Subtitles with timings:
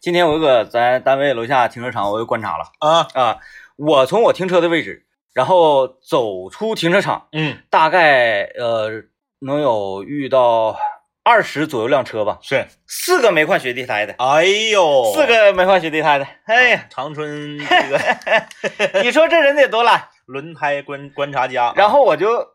[0.00, 2.64] 今天我有个咱单位楼下停车场，我又观察了。
[2.78, 3.08] 啊。
[3.14, 3.38] 啊，
[3.76, 8.90] 我从我停车的位置，然后走出停车场，嗯，大概呃
[9.40, 10.76] 能有遇到
[11.24, 19.02] 二十左右辆车吧，是，四个煤矿雪地胎的，哎呦，四个煤矿雪地胎的，哎呀，长春这个。
[19.02, 20.08] 你说这人得多懒？
[20.26, 22.46] 轮胎观观察家，然后我就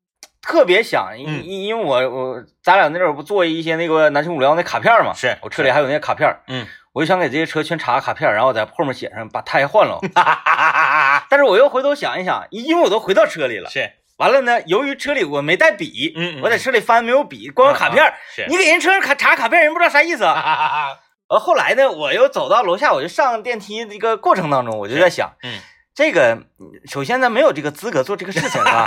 [0.42, 1.44] 特别想，因嗯。
[1.44, 5.38] 因因为我我咱俩那阵儿不做一些那个南青五聊那卡片嘛，是。
[5.42, 10.00] 我车里还有那些卡片，嗯，我就想给这些车全插个卡片，然后在后面写上把胎换了。
[11.30, 21.00] 但是我又回头想一想，因为我都回到车里了，是，完了呢，由于车里我没带笔，嗯嗯我在车里翻没有笔，光有卡片，啊是，你给人车上卡插卡片，人不知道啥意思啊。
[21.30, 25.60] 呃，后来呢，我又走到楼下，我就上电梯这个过程当中，我就在想，嗯，
[25.96, 28.86] 这个嗯首先咱没有这个资格做这个事情啊，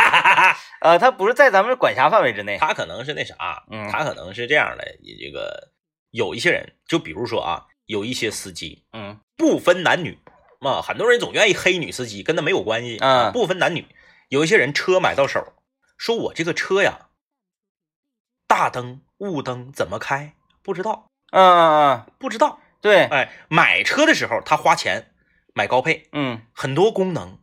[0.82, 4.84] 呃，他不是在咱们管辖范围之内，他可能是那啥，嗯他可能是这样的，
[5.18, 5.70] 这个
[6.12, 10.18] 有一些人，就比如说啊，有一些司机嗯不分男女
[10.60, 13.86] 嘛，很多人总愿意黑女司机，跟他没有关系嗯不分男女。
[14.28, 15.54] 有一些人车买到手，
[15.96, 17.08] 说我这个车呀，
[18.48, 22.60] 大灯、雾灯怎么开不知道，嗯嗯，不知道。
[22.80, 25.12] 对，哎，买车的时候他花钱
[25.54, 27.38] 买高配，嗯，很多功能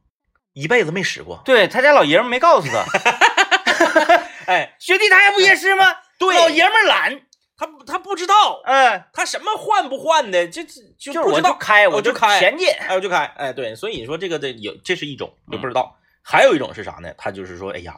[0.53, 1.42] 一辈子没使过。
[1.46, 2.84] 对他家老爷们没告诉他，
[4.48, 5.86] 哎，雪地胎不也是吗？
[6.20, 7.22] 对老爷们懒，
[7.56, 11.52] 他他不知道，嗯，他什么换不换的，就就我不知道。
[11.52, 17.14] 就开，我就开前进，哎，我就开，哎，对，所以你说这个的有，这是一种我不知道，还有一种是啥呢？
[17.18, 17.96] 他就是说，哎呀，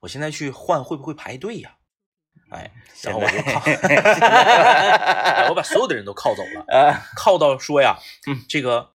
[0.00, 1.70] 我现在去换会不会排队呀？
[2.50, 2.70] 哎，
[3.02, 3.60] 然后我就靠，
[5.50, 7.96] 我把所有的人都靠走了，呃，铐到说呀，
[8.28, 8.92] 嗯这个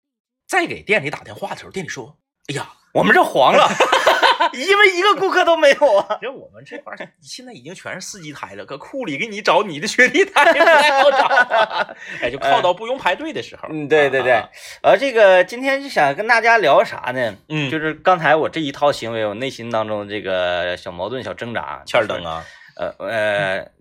[0.48, 3.68] 再给店里打电话的时候，店里说，哎呀，我们这黄了，
[4.66, 6.18] 因为一个顾客都没有啊。
[6.22, 11.26] 这我们这块儿 现在已经全是四季胎了，搁库里给你找你的雪地胎不太好找。
[11.26, 11.88] 啊，
[12.22, 14.34] 哎，就靠到不用排队的时候，嗯，对对对。
[14.34, 14.50] 啊，，
[14.84, 17.36] 呃，这个今天就想跟大家聊啥呢？
[17.50, 22.44] 嗯，就是刚才我这一套行为，我内心当中这个小矛盾、小挣扎，欠儿灯啊，
[22.78, 23.72] 呃呃，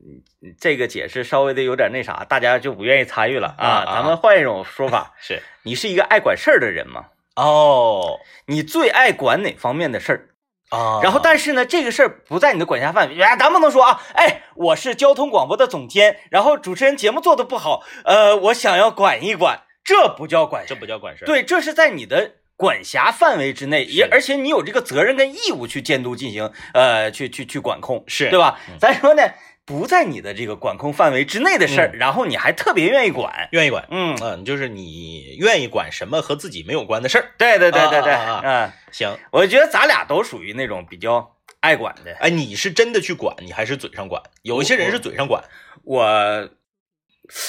[0.60, 3.55] 这个解释稍微的有点那啥，大家就不愿意参与了。
[3.59, 5.43] 啊咱们换一种说法， 是。
[5.62, 7.06] 你是一个爱管事儿的人吗？
[7.37, 8.19] 哦。
[8.47, 10.28] 你最爱管哪方面的事儿？
[10.71, 13.21] 啊，然后，但是呢，这个事儿不在你的管辖范围。
[13.21, 20.75] 哎，咱不能说啊，哎，我是交通广播的总监，然后主持人节目做的不好，呃，我想要管一管，这不叫管这。
[20.75, 28.77] 不叫管事儿，对，这是在你的管辖范围之内，也而且你有这个责任跟义务去监督进行，呃，去去去管控，是对吧嗯？
[28.78, 29.23] 咱说呢，
[29.69, 37.33] 不在你的这个管控范围之内的事儿，然后你还特别愿意管，愿意管，嗯，嗯，就是你愿意管什么和自己没有关的事儿。
[37.37, 42.17] 对对对对对，啊啊啊嗯，行，我觉得咱俩都属于那种比较爱管的。
[42.19, 44.23] 哎，你是真的去管，你还是嘴上管？
[44.41, 45.45] 有一些人是嘴上管，
[45.84, 46.49] 我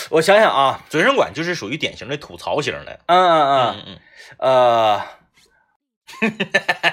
[0.10, 3.00] 我想想啊，嘴上管就是属于典型的吐槽型的。
[3.06, 4.00] 嗯嗯嗯，嗯
[4.42, 5.02] 嗯，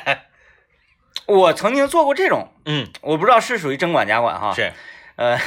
[0.07, 0.19] 呃，
[1.27, 4.73] 我曾经做过这种，嗯，我不知道是属于真管假管哈，是，
[5.17, 5.39] 呃，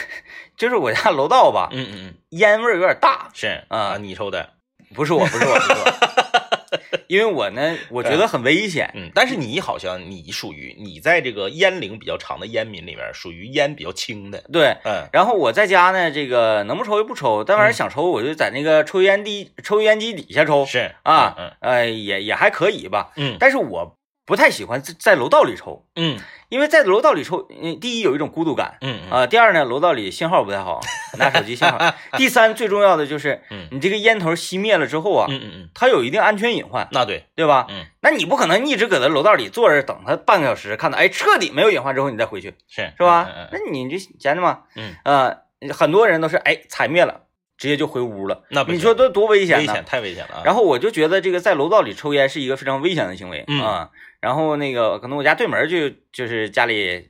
[0.58, 4.50] 就是我家楼道吧，嗯嗯嗯，烟味儿有点大，是啊你抽的，
[4.96, 14.44] 不是我，不是我，不是我， 因为我呢，我觉得很危险，嗯，但是你好像你属于你在这个烟龄比较长的烟民里面，属于烟比较轻的。
[14.52, 14.78] 对。
[14.84, 23.12] 嗯然后我在家呢，这个能不抽就不抽，但凡是想抽，我就在那个抽烟机抽油烟机底下抽是啊，嗯呃，也也还可以吧。
[23.16, 30.82] 嗯但是我不太喜欢在在楼道里抽，嗯因为在楼道里抽，嗯，第一有一种孤独感，嗯嗯啊，第二呢，楼道里信号不太好，
[31.18, 31.78] 拿手机信号。
[32.18, 37.68] 第三，最重要的就是，嗯你这个烟头熄灭了之后啊，嗯嗯嗯，它有一定安全隐患，那对，对吧？
[37.70, 43.30] 嗯那你不可能一直搁在楼道里坐着等它半个小时，看到哎彻底没有隐患之后你再回去，是是吧？
[43.30, 44.62] 嗯嗯那你就闲着嘛。
[44.76, 45.38] 嗯，呃，
[45.72, 47.22] 很多人都是哎踩灭了，
[47.58, 49.60] 直接就回屋了，那不你说多多危险？
[49.60, 50.42] 危险太危险了啊。
[50.46, 53.90] 然后我就觉得这个在楼道里抽烟是一个非常危险的行为嗯啊。
[54.22, 57.08] 然后那个可能我家对门就就是家里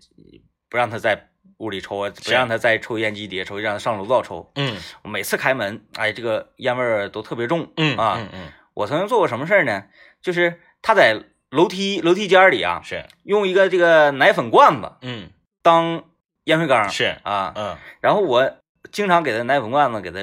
[0.70, 4.50] 不让他在屋里抽啊，不让他在抽烟机底下抽，让他上楼道抽。
[4.56, 7.72] 嗯我每次开门，哎，这个烟味儿都特别重。
[7.78, 9.85] 嗯啊嗯嗯我曾经做过什么事儿呢？
[10.22, 15.32] 就是他在楼梯楼梯间里啊，是用一个这个奶粉罐子嗯
[15.62, 16.03] 当
[16.46, 18.58] 烟灰缸是啊，嗯然后我
[18.91, 20.20] 经常给他奶粉罐子给他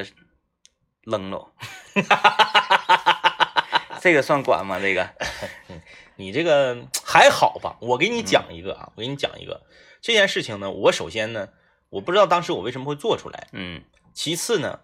[1.02, 1.52] 扔了。
[4.00, 4.78] 这个算管吗？
[4.80, 5.08] 这个，
[6.16, 7.76] 你这个还好吧？
[7.80, 9.62] 我给你讲一个啊，我给你讲一个
[10.00, 10.70] 这件事情呢。
[10.70, 11.48] 我首先呢，
[11.90, 13.48] 我不知道当时我为什么会做出来。
[13.52, 13.82] 嗯
[14.12, 14.80] 其次呢，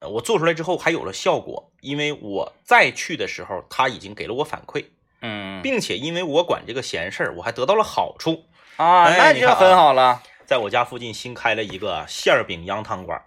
[0.00, 4.84] 呃我做出来之后还有了效果，因为我再去的时候，他已经给了我反馈，
[5.22, 8.44] 嗯并且因为我管这个闲事儿，我还得到了好处。
[8.76, 10.22] 啊，哎那就很好了。
[10.44, 13.24] 在我家附近新开了一个馅儿饼羊汤馆儿，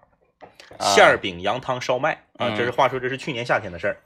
[0.80, 4.02] 馅儿饼、羊汤、烧麦啊，嗯这是话说这是去年夏天的事儿。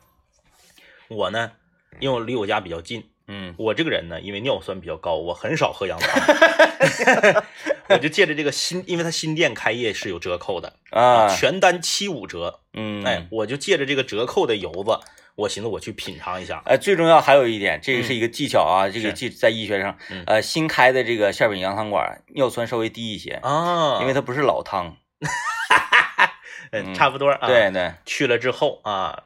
[1.10, 1.52] 我呢，
[2.00, 3.54] 因为我离我家比较近，嗯。
[3.58, 7.44] 我这个人呢，因为尿酸比较高，我很少喝羊汤，
[7.90, 15.00] 我就借着这个新，因为它新店开业是有折扣的，啊，全单七五折，嗯，哎，我就借着这个折扣的油子，
[15.36, 24.98] 我寻思我去品尝一下，呃，最重要还有一点，这个是一个技巧啊，这个技在医学上嗯，呃，新开的这个馅饼羊汤馆尿酸稍微低一些，啊，因为它不是老汤。
[26.76, 29.26] 嗯差不多啊，对对，去了之后啊，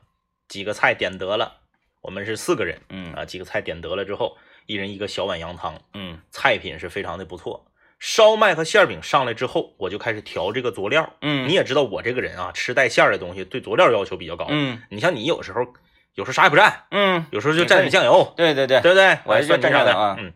[0.49, 1.61] 几个菜点得了，
[2.07, 7.65] 我们是四个人嗯啊，几个菜点得了之后，一人一个小碗羊汤，嗯菜品是非常的不错。
[7.99, 11.17] 烧麦和馅饼上来之后，我就开始调这个佐料。
[11.21, 14.47] 嗯，你也知道我这个人啊，吃带馅儿的东西对佐料要求比较高。
[14.49, 15.59] 嗯你像你有时候
[16.15, 19.19] 有时候啥也不蘸，嗯，有时候就蘸点酱油，对对对，对不对？
[19.25, 20.31] 我蘸酱油啊嗯，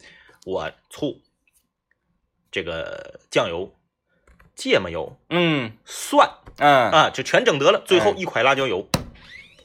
[0.46, 1.22] 我醋，
[2.52, 3.74] 这个酱油、
[4.56, 7.82] 芥末油、嗯蒜嗯，啊，就全整得了。
[7.86, 8.90] 最后嗯一块辣椒油，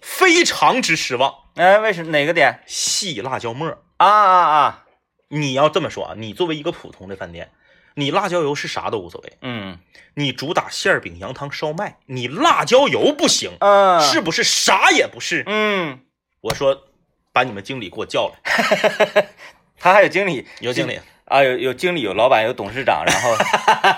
[0.00, 1.34] 非常之失望。
[1.56, 2.60] 哎，为什么哪个点？
[2.66, 3.66] 细辣椒末，
[3.96, 4.84] 啊啊啊？
[5.28, 7.50] 你要这么说啊，你作为一个普通的饭店，
[7.94, 9.38] 你辣椒油是啥都无所谓。
[9.40, 9.78] 嗯。
[10.18, 14.42] 你主打馅儿饼、羊汤、烧麦，你辣椒油不行，嗯，是不是？
[14.44, 15.44] 啥也不是？
[15.46, 16.00] 嗯，
[16.40, 16.84] 我说，
[17.32, 19.28] 把你们经理给我叫来，
[19.78, 23.36] 他还有经理，有经理，啊，有有经理，有老板，有董事长，然后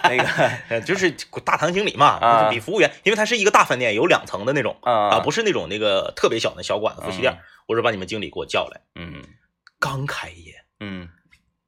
[0.04, 0.24] 那个
[0.70, 1.10] 呃， 就是
[1.44, 2.48] 大堂经理嘛，啊。
[2.50, 7.36] 比服务员，因为他是一个大饭店，有两层的那种啊啊，不是那种那个特别小的小馆子夫妻店。
[7.66, 9.22] 我说把你们经理给我叫来，嗯。
[9.78, 11.08] 刚开业，嗯。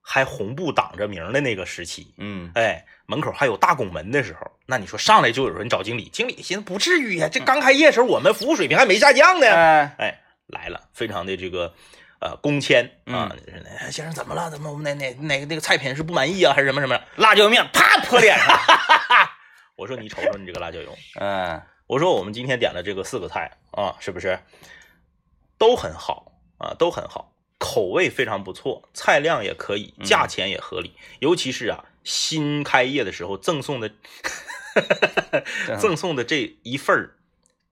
[0.02, 2.50] 还红布挡着名的那个时期，嗯。
[2.54, 9.46] 哎，门口还有大拱门的时候，那你说上来就有人找经理，经理寻思不至于呀，这刚开业时候我们服务水平还没下降呢。
[9.46, 9.94] 哎。
[9.98, 11.74] 哎，来了，非常的这个
[12.20, 13.34] 呃工签啊
[13.90, 14.50] 先生怎么了？
[14.50, 17.00] 怎么我们哪哪哪个那个菜品是不满意啊，还是什么什么？
[17.16, 18.58] 辣椒面啪泼脸上，
[19.76, 21.60] 我说你瞅瞅你这个辣椒油， 嗯。
[21.86, 24.38] 我说我们今天点的这个四个菜啊，是不是？
[25.58, 33.90] 都很好啊，都很好，口味非常不错，菜量也可以，嗯价钱也合理，尤其是啊新开业的时候赠送的
[35.80, 37.16] 赠送的这一份儿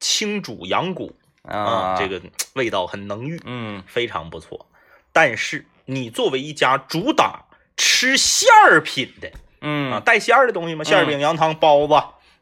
[0.00, 2.20] 清煮羊骨啊，这个
[2.54, 4.66] 味道很浓郁，嗯非常不错。
[5.12, 7.46] 但是你作为一家主打
[7.76, 11.94] 吃馅儿品的啊，嗯带馅儿的东西嘛，馅儿饼、羊汤、包子，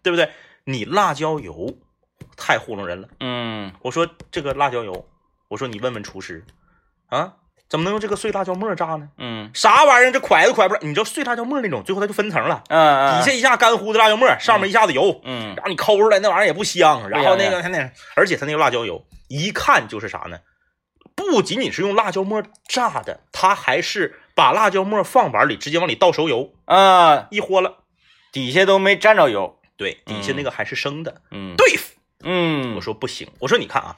[0.03, 0.31] 对不对？
[0.65, 1.79] 你辣椒油
[2.37, 3.09] 太糊弄人了。
[3.21, 5.09] 嗯我说这个辣椒油，
[5.49, 6.45] 我说你问问厨师
[7.07, 7.35] 啊，
[7.69, 9.09] 怎么能用这个碎辣椒末炸呢？
[9.19, 10.13] 嗯啥玩意儿？
[10.13, 10.79] 这蒯都蒯不上。
[10.83, 20.39] 你知道碎辣椒末那种，最后它就分层了，嗯底下一下干乎的辣椒末，上面一下子油，嗯然后你抠出来那玩意儿也不香，然后那个它那，而且它那个辣椒油一看就是啥呢？
[21.15, 27.79] 不仅仅是用辣椒末炸的，它还是把辣椒末放碗里，直接往里倒熟油，啊，一和了，
[28.33, 31.95] 底下都没沾着油，对，底下那个还是生的，嗯对付。
[32.23, 33.97] 嗯我说不行，我说你看啊，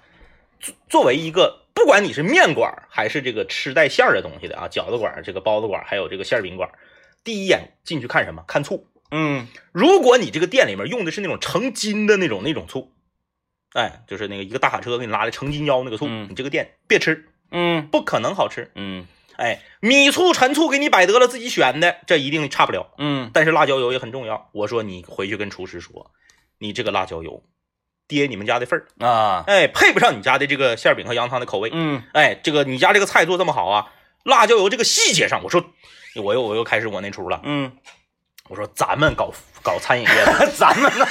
[0.60, 6.78] 作作为一个不管你是面馆儿还是这个吃带馅儿的东西的啊，饺子馆儿、这个包子馆儿，还有这个馅儿饼馆儿，
[7.22, 8.44] 第一眼进去看什么？
[8.46, 8.86] 看醋。
[9.10, 12.92] 嗯如果你这个店里面用的是那种成斤的那种那种醋，
[13.72, 18.70] 哎，就是那个一个大卡车给你拉的成斤腰那个醋，嗯你这个店别吃，嗯不可能好吃。
[18.74, 19.06] 嗯
[19.36, 22.92] 哎，米醋、陈醋给你摆得了，自己选的，这一定差不了。
[22.98, 26.10] 嗯但是辣椒油也很重要，我说你回去跟厨师说，
[26.58, 27.42] 你这个辣椒油
[28.08, 31.70] 跌你们家的份儿，啊哎，配不上你家的这个馅儿饼和羊汤的口味。
[31.72, 33.92] 嗯哎，这个你家这个菜做这么好啊，
[34.24, 35.64] 辣椒油这个细节上，我说
[36.16, 37.40] 我又我又开始我那出了。
[37.44, 37.70] 嗯，
[38.48, 39.32] 我说咱们搞
[39.62, 41.06] 搞餐饮业的， 咱们呢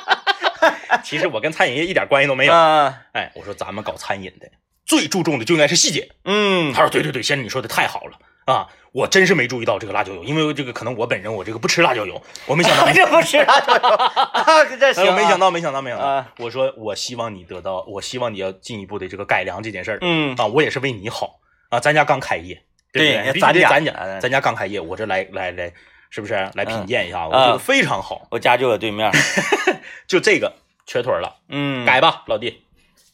[1.04, 2.52] 其实我跟餐饮业一点关系都没有。
[2.52, 4.50] 啊哎，我说咱们搞餐饮的，
[4.84, 6.10] 最注重的就应该是细节。
[6.24, 12.86] 嗯他说对对对，先生你说的太好了啊，我真是没注意到这个辣椒油，因为这个可能我本人我这个不吃辣椒油，我没想到。
[12.92, 16.04] 这不吃辣椒油 啊，这哎行没想到，没想到，没想到。
[16.04, 19.98] 啊我说，我希望你得到，我希望你要进一步的这个改良这件事儿。
[20.00, 25.72] 嗯啊，我也是为你好啊，咱家刚开业，对咱家咱家嗯咱家刚开业，我这来来来，
[26.10, 27.26] 是不是来品鉴一下？
[27.28, 29.10] 我啊觉得非常好，我家就在对面，
[30.08, 30.52] 就这个
[30.86, 32.64] 瘸腿了，嗯，改吧，老弟。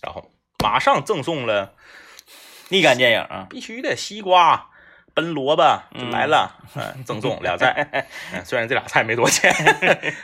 [0.01, 0.31] 然后
[0.63, 1.75] 马上赠送了，
[2.69, 4.71] 立竿见影啊，必须的西瓜。
[5.19, 8.07] 奔萝卜就来了，嗯，赠送俩菜，
[8.45, 9.53] 虽然这俩菜没多钱，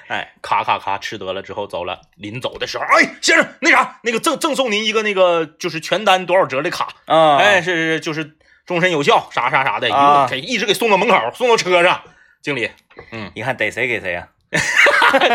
[0.07, 12.01] 哎，咔咔咔吃得了之后走了，临走的时候，哎，先生，那啥，那个赠赠送您一个那个就是全单多少折的卡，啊，哎，是是就是终身有效，啥啥啥的，一路给一直给送到门口，送到车上。
[12.41, 12.71] 经理，
[13.11, 14.29] 嗯，你看逮谁给谁呀，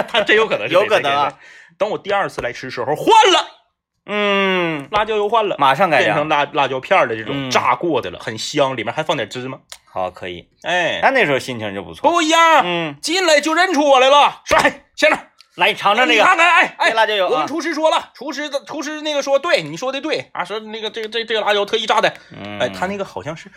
[0.07, 1.33] 他真有可能有可能啊。
[1.77, 3.45] 等我第二次来吃时候换了，
[4.09, 7.51] 嗯，辣椒油换了，马上改变成，辣辣椒片的这种嗯。
[7.51, 9.59] 炸过的了，很香，里面还放点芝麻。
[9.91, 12.95] 好，可以，哎，那那时候心情就不错，不一样，嗯。
[13.01, 15.19] 进来就认出我来了，帅先生，
[15.55, 16.23] 来，你尝尝这个。
[16.23, 20.29] 看看，哎哎，辣椒油啊我们，厨师说了，厨师的厨师那个说对，你说的对。
[20.33, 22.59] 啊，说那个这个这这个辣椒特意炸的，嗯。
[22.59, 23.49] 哎，他那个好像是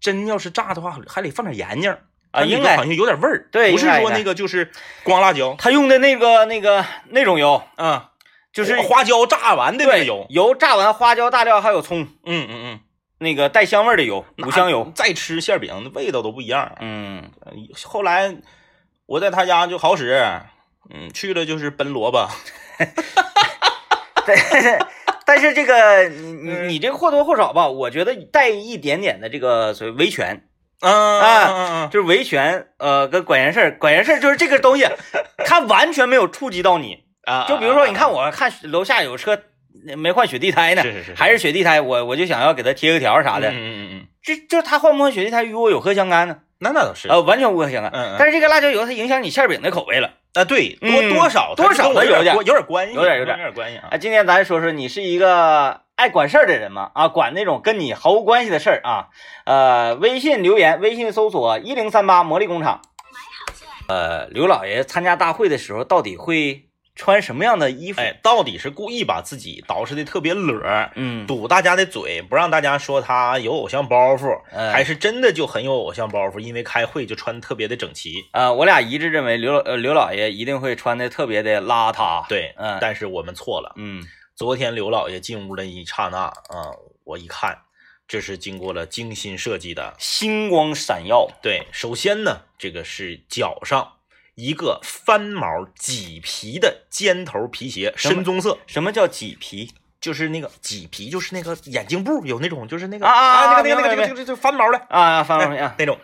[0.00, 4.70] 真要是炸的话，还得放点盐劲儿啊应该好像有点味儿，不是说那个就是
[5.02, 5.54] 光辣椒。
[5.58, 8.10] 他用的那个那个那种油，啊，
[8.52, 12.80] 就是花椒炸完的那个对油，油炸完花椒、大料还有葱，嗯嗯嗯，
[13.18, 14.90] 那个带香味儿的油，五香油。
[14.94, 16.72] 再吃馅饼那味道都不一样。
[16.80, 17.30] 嗯，
[17.84, 18.34] 后来
[19.06, 20.20] 我在他家就好使，
[20.92, 22.28] 嗯，去了就是奔萝卜，
[24.26, 24.36] 对，
[25.26, 30.48] 但是这个你你你这个或多或少吧，我觉得带一点点的这个所谓维权，
[30.80, 34.86] 嗯啊就是维权，呃，跟管闲事儿，管闲事儿就是这个东西，
[35.44, 37.07] 它完全没有触及到你。
[37.28, 39.38] 啊，就比如说，你看我看楼下有车
[39.96, 46.38] 没换雪地胎呢，是是是，还是雪地胎，我我就想要给他贴个条啥的，嗯嗯嗯嗯，这就他换不换雪地胎与我有何相干呢？
[46.60, 47.92] 那那倒是，呃，完全无可相干。
[47.92, 50.14] 嗯嗯但是这个辣椒油它影响你馅饼的口味了。
[50.34, 53.98] 啊对，多嗯多少多少有有点关有点关系，有点有点有点关系啊啊，。
[53.98, 56.90] 今天咱说说你是一个爱管事儿的人吗？
[56.94, 59.06] 啊，管那种跟你毫无关系的事儿啊。
[59.46, 62.82] 呃，微信留言，微信搜索一零三八魔力工厂。
[63.88, 66.67] 呃，刘老爷参加大会的时候，到底会
[66.98, 68.00] 穿什么样的衣服？
[68.00, 76.40] 哎，到底是故意把自己捯饬的特别勒儿，嗯，堵大家的嘴，不让大家说他有偶像包袱，呃还是真的就很有偶像包袱？
[76.40, 78.28] 因为开会就穿得特别的整齐。
[78.32, 83.72] 呃，我俩一致认为刘老呃刘老爷一定会穿的特别的邋遢。，对，嗯但是我们错了。
[83.76, 86.74] 嗯昨天刘老爷进屋的一刹那啊，
[87.04, 87.58] 我一看，
[88.06, 89.94] 这是经过了精心设计的。
[89.98, 91.28] 星光闪耀。
[91.42, 93.94] 对，首先呢，这个是脚上
[94.38, 99.72] 一个翻毛麂皮的尖头皮鞋，深棕色，什么叫麂皮？
[100.00, 105.98] 就是那个麂皮，就是那个眼镜布，有那种就是那个啊啊啊那个那个那个那个就就就翻毛的啊，翻过啊，那种，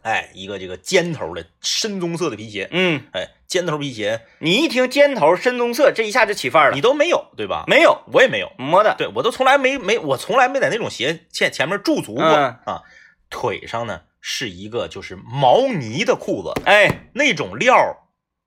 [0.00, 6.74] 哎，一个这个尖头的深棕色的皮鞋，嗯，哎，尖头皮鞋你一听尖头深棕色，这一下就起范儿了。
[6.74, 7.64] 你都没有对吧？
[7.66, 12.80] 没有我也没有，摸的，对我都从来没没我从来没在那种鞋前前面驻足过、嗯啊。
[13.28, 17.96] 腿上呢是一个就是毛呢的裤子，哎，那种料儿，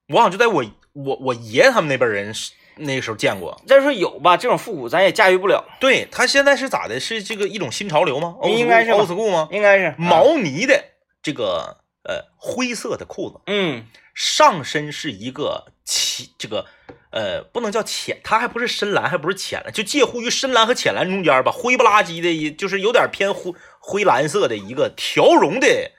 [0.10, 0.64] 我好像就在我
[0.94, 2.34] 我我爷他们那辈人
[2.78, 3.62] 那个时候见过。
[3.68, 7.00] 再说有吧，这种复古咱也驾驭不了，对他现在是咋的？
[7.00, 8.36] 是这个一种新潮流吗？
[8.44, 9.48] 应该是 old school 吗？
[9.52, 10.84] 应该是毛呢的
[11.22, 16.66] 这个呃灰色的裤子，嗯上身是一个浅这个
[17.10, 23.52] 呃不能叫浅，它还不是深蓝，还不是浅蓝，就介乎于深蓝和浅蓝中间吧，灰不拉几的一，就是有点偏灰
[23.86, 25.92] 灰蓝色的一个条绒的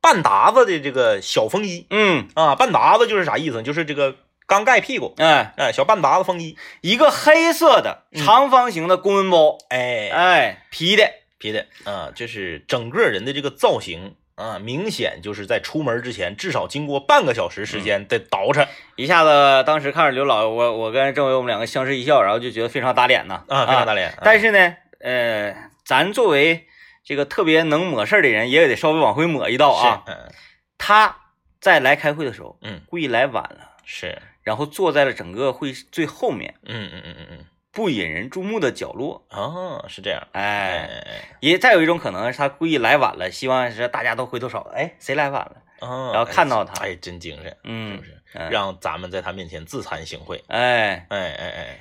[0.00, 1.88] 半达子的这个小风衣。
[1.90, 3.64] 嗯，啊，半达子就是啥意思？
[3.64, 4.14] 就是这个
[4.46, 10.08] 刚盖屁股，哎，哎，小半达子风衣，一个黑色的长方形的公文包，哎。
[10.10, 11.66] 哎，皮的，皮的。
[11.84, 14.14] 啊，就是整个人的这个造型。
[14.36, 23.42] 啊，明显就是在出门之前至少经过半个小时时间的倒饬一下子当时看着刘老，我我跟郑伟我们两个相视一笑，然后就觉得非常打脸呐。
[23.48, 24.10] 啊，非常打脸。
[24.10, 24.18] 啊。
[24.22, 25.56] 但是呢，呃，
[25.86, 26.66] 咱作为
[27.06, 30.02] 这个特别能抹事儿的人，也得稍微往回抹一道啊。
[30.06, 30.32] 嗯。
[30.76, 31.16] 他
[31.60, 32.82] 在来开会的时候，嗯。
[32.86, 39.24] 故意来晚了，是，然后坐在了整个会最后面嗯嗯嗯嗯嗯，不引人注目的角落。
[39.30, 45.56] 哦，是这样，哎，哎，也再有一种可能是他故意来晚了，希望是大家都回头瞅，哎，谁来晚了？
[45.80, 46.74] 哦，然后看到他。
[46.82, 47.94] 哎，哎真精神，嗯。
[47.94, 48.12] 是嗯不，是？
[48.38, 48.50] 嗯。
[48.50, 50.40] 让咱们在他面前自惭形秽。
[50.48, 51.80] 哎，哎哎哎，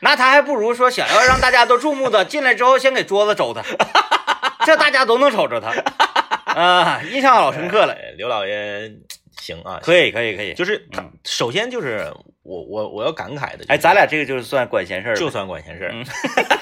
[0.00, 3.62] 那他还不如说想要让大家都注目的， 进来之后先给桌子周他，
[4.68, 5.70] 这大家都能瞅着他
[6.52, 7.94] 啊，印象老深刻了。
[7.94, 8.92] 哎刘老爷
[9.40, 10.52] 行啊，可以，可以，可以。
[10.52, 10.86] 就是
[11.24, 16.04] 首先就是我我我要感慨的，哎，咱俩这个就是算管闲事儿了，就算管闲事儿嗯。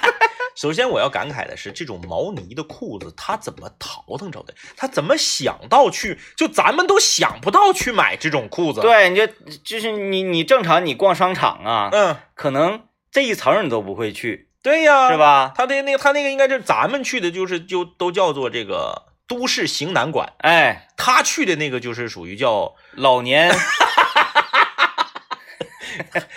[0.54, 4.54] 首先我要感慨的是，这种毛呢的裤子，他怎么淘腾着的？
[4.76, 6.16] 他怎么想到去？
[6.36, 9.26] 就咱们都想不到去买这种裤子。，对，你就
[9.64, 15.16] 就是你你正常你逛商场啊，嗯，可能这一层你都不会去，对呀，是？
[15.16, 15.52] 吧？
[15.54, 20.32] 他的那个他那个应该是咱们去的，就是就都叫做这个都市型男馆。
[20.38, 23.54] 哎，他去的那个就是属于叫老年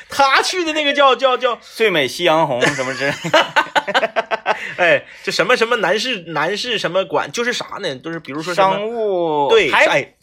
[0.09, 7.95] 他去的那个叫叫叫最美夕阳红什么之类的， 哎，这什么什么男士男士什么馆，就是啥呢？
[7.95, 10.13] 就是比如说商务对，还哎，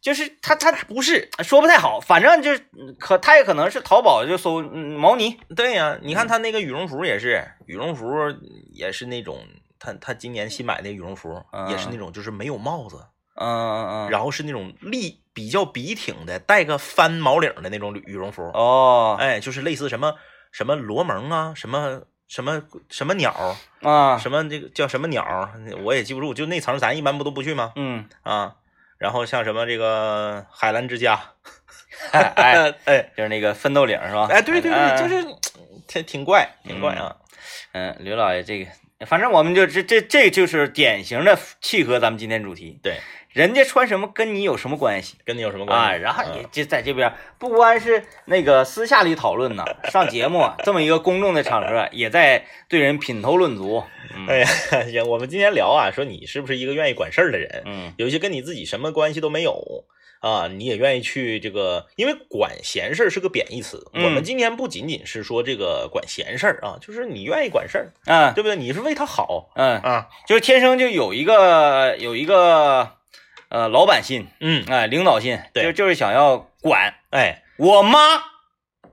[0.00, 2.66] 就是他他不是说不太好，反正就是
[2.98, 8.06] 可他也可能是淘宝就搜嗯毛呢，对呀、你看他那个羽绒服也是，羽绒服
[8.72, 9.46] 也是那种，
[9.78, 12.96] 他他今年新买的羽绒服、也是那种，就是没有帽子，
[13.36, 19.16] 嗯嗯嗯，然后是那种立比较笔挺的，带个翻毛领的那种羽绒服，哦。
[19.20, 20.14] 哎，就是类似什么
[20.50, 24.18] 什么罗蒙啊，什么什么什么鸟，啊。
[24.18, 25.50] 什么这个叫什么鸟，
[25.84, 27.72] 我也记不住，就那层咱一般不都不去吗？
[27.76, 28.56] 嗯，啊，
[29.00, 31.18] 然后像什么这个海澜之家，
[32.12, 34.28] 哎， 哎就是那个奋斗岭是吧？
[34.30, 35.36] 哎，对对嗯对，就是
[35.88, 37.16] 挺挺怪，挺怪啊。
[37.72, 42.78] 嗯，刘老爷这个，反正我们就这这这就是典型的契合咱们今天主题。
[42.82, 42.98] 对，
[43.32, 45.88] 人家穿什么跟你有什么关系跟你有什么啊？
[45.88, 46.02] 关系？
[46.02, 53.82] 然后你嗯就在这边，不光是那个私下里讨论呢， 上节目这么一个公众的场合，也在对人品头论足。
[54.16, 54.46] 嗯哎呀，
[54.90, 57.62] 行，我们今天聊啊，说你是不是一个愿意管事儿的人？
[57.66, 59.84] 嗯有一些跟你自己什么关系都没有
[60.18, 63.88] 啊，你也愿意去这个，因为管闲事儿是个贬义词。
[63.94, 68.56] 嗯我们今天不仅仅是说这个管闲事儿啊，就是你愿意管事儿，嗯对不对？
[68.56, 72.96] 你是为他好嗯，啊，就是天生就有一个有一个
[73.50, 76.94] 呃老板心，嗯，哎，领导心，对就就是想要管。
[77.10, 77.98] 哎，我妈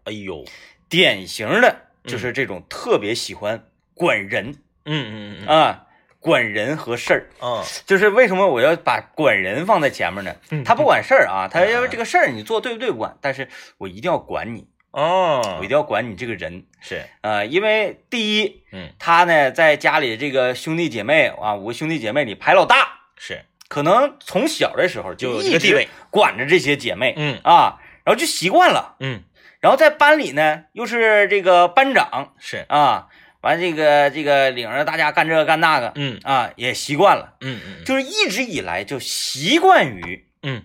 [0.04, 0.44] 哎呦，
[0.90, 4.56] 典型的就是这种特别喜欢管人。
[4.86, 5.86] 嗯嗯嗯啊，
[6.20, 10.36] 管人和事儿，嗯就是为什么我要把管人放在前面呢？
[10.50, 27.40] 嗯，他不管事儿啊，他嗯要这个事儿你做对不对不管，但是我一定要管你，哦我一，定要管你这个人是，啊、因为第一，嗯他呢在家里这个兄弟姐妹啊，五个兄弟姐妹里排老大，是，可能从小的时候就有一个地位管着这些姐妹嗯。
[27.44, 29.24] 啊，然后就习惯了，嗯。
[29.60, 33.08] 然后在班里呢又是这个班长是，啊，
[33.42, 36.20] 完这个这个领着大家干这个干那个嗯。
[36.24, 37.36] 啊，也习惯了。
[37.42, 40.64] 嗯嗯就是一直以来就习惯于嗯，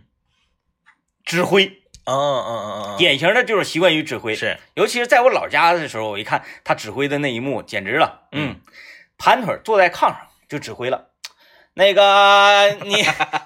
[1.24, 1.66] 指挥，
[2.04, 4.34] 嗯嗯嗯嗯，典型的就是习惯于指挥。
[4.34, 8.60] 是，尤其是在我老家的时候，我一看他指挥的那一幕，简直了，嗯，
[9.16, 10.18] 盘腿坐在炕上
[10.48, 11.08] 就指挥了。
[11.74, 12.96] 那个 你，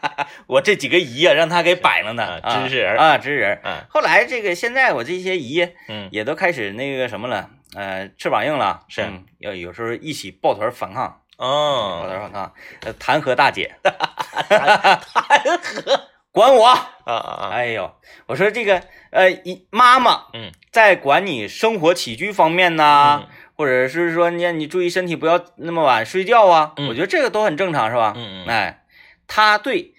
[0.49, 3.61] 我这几个姨啊，让他给摆了呢，啊支持人啊，真是人。
[3.64, 9.02] 嗯后来这个现在我这些姨嗯也都开始那个什么了，呃，翅膀硬了，是
[9.38, 12.52] 要有有时候一起抱团反抗，哦抱哦，团反抗，
[12.83, 16.00] 呃弹劾大姐，弹 劾
[16.33, 16.66] 管我。
[17.06, 17.95] 啊哎呦，
[18.26, 28.12] 我说这个呃，一妈妈嗯在管你生活起居方面呢、嗯或者是说你你注意身体，不要那么晚睡觉啊，嗯我觉得这个都很正常，是吧？
[28.16, 28.84] 嗯嗯哎，
[29.26, 29.95] 他对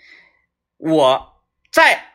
[0.78, 1.42] 我
[1.72, 2.12] 在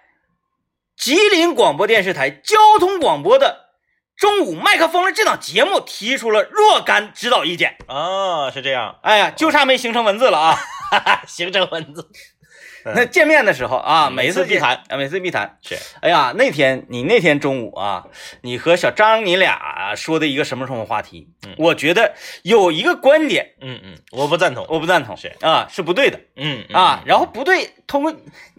[0.96, 3.70] 吉林广播电视台交通广播的
[4.16, 7.76] 中午麦克风的这档节目提出了若干指导意见。
[7.88, 10.58] 哦，是这样，哎呀，就差没形成文字了啊！
[11.26, 12.08] 形成文字，
[12.84, 15.58] 那见面的时候啊，嗯每次必谈，啊，每次必谈。
[15.62, 18.04] 是，哎呀，那天你那天中午啊，
[18.42, 21.28] 你和小张你俩说的一个什么什么话题？
[21.46, 27.02] 嗯我觉得有一个观点嗯嗯，我不赞同，我不赞同，是啊，是不对的嗯嗯啊。
[27.04, 28.14] 然后不对，通过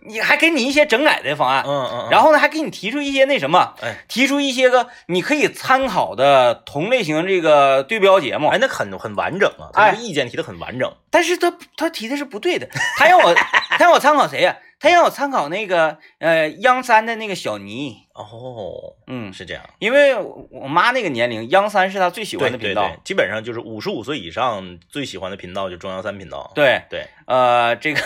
[0.06, 3.96] 你还给你一些整改的方案，嗯嗯，然后呢还给你提出一些那什么，哎。
[4.08, 8.48] 提出一些个你可以参考的同类型这个对标节目。
[8.50, 13.34] 哎，那很很完整啊，他这个意见提的很完整，但是他他提的是不对的，他让我
[13.78, 22.82] 他让我参考谁呀、他让我参考那个呃央三的那个小尼，哦，嗯，是这样，因为我我妈那个年龄，央三是她最喜欢的频道。
[22.82, 28.02] 对对对，基本上就是五十五岁以上最喜欢的频道就中央三频道，对对，呃，这个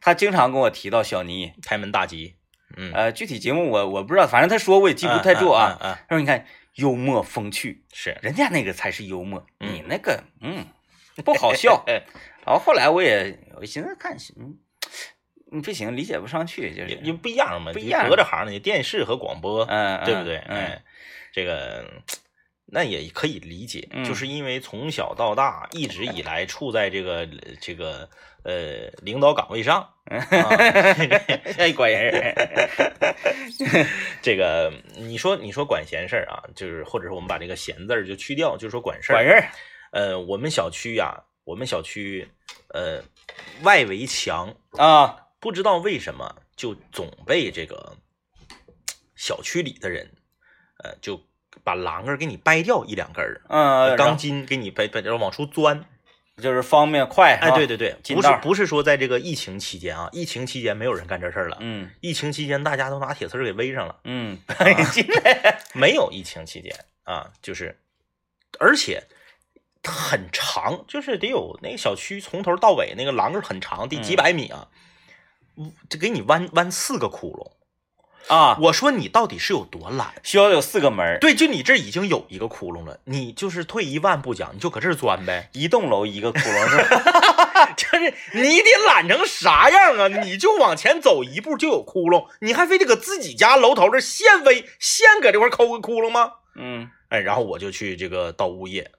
[0.00, 2.36] 她经常跟我提到小尼，开门大吉，
[2.78, 5.76] 嗯，呃，具体节目我我不知道，反正他说我也记不太住啊。
[5.82, 10.64] 嗯，嗯嗯嗯她说你看幽默风趣，是，人家那个才是幽默，嗯你那个嗯
[11.22, 11.84] 不好笑。
[11.86, 12.00] 哎，
[12.46, 14.56] 然后后来我也我寻思看，嗯，
[15.56, 20.36] 嗯不行，理解不上去，就是因为不一样嘛，不一样隔着行呢，你电视和广播，嗯，对不对？
[20.46, 20.82] 嗯，哎，
[21.32, 21.84] 这个
[22.66, 24.04] 那也可以理解，嗯。
[24.04, 27.28] 就是因为从小到大一直以来处在这个
[27.60, 28.08] 这个
[28.44, 30.18] 呃领导岗位上，啊、
[31.58, 33.86] 哎， 管闲事儿，
[34.20, 39.16] 这个你说你说管闲事儿啊，就是或者是我们把这个闲字儿就去掉，就说管事儿。
[39.16, 39.42] 管人，
[39.92, 42.28] 呃，我们小区呀、我们小区
[42.74, 43.02] 呃
[43.62, 47.96] 外围墙啊，不知道为什么就总被这个
[49.14, 50.10] 小区里的人，
[50.82, 51.20] 呃，就
[51.64, 55.84] 把栏杆儿给你掰掉一两根儿，嗯，钢筋给你掰掰，然后往出钻。
[56.42, 64.38] 就是方便快，哎，对对，对不是不是说在这个疫情期间啊，疫情期间没有人干这事儿了，嗯疫情期间大家都拿铁丝儿给围上了，嗯，
[64.92, 67.80] 进来，没有疫情期间啊，就是，
[68.58, 69.02] 而且
[69.82, 74.78] 很长，就是得有那个小区从头到尾那个栏杆儿很长，得几嗯百米啊，嗯
[75.88, 77.56] 就给你弯弯四个窟窿。
[78.28, 80.12] 啊，我说你到底是有多懒？
[80.24, 85.48] 需要有四个门儿，对，就你这已经有一个窟窿了，你就是退一万步讲，你就搁这儿钻呗。
[85.52, 87.70] 一栋楼一个窟窿是吧？
[87.78, 90.08] 就是你得懒成啥样啊？
[90.08, 96.32] 你就往前走一步就有窟窿，你还非得搁自己家楼头这现围现搁这块抠个窟窿吗？
[96.56, 98.90] 嗯哎，然后我就去这个到物业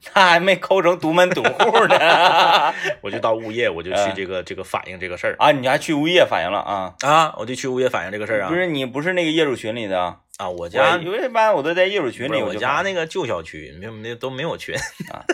[0.04, 5.52] 他还没抠成独门独户呢 我就到物业，我就去嗯这个这个反映这个事儿啊！
[5.52, 6.94] 你还去物业反映了啊？
[7.02, 8.48] 啊，我就去物业反映这个事儿啊。
[8.48, 10.18] 不是你不是那个业主群里的啊？
[10.38, 14.74] 啊，我我家因为一般我都在业主群里，我家那个旧小区，没有没有都没有群
[15.12, 15.24] 啊。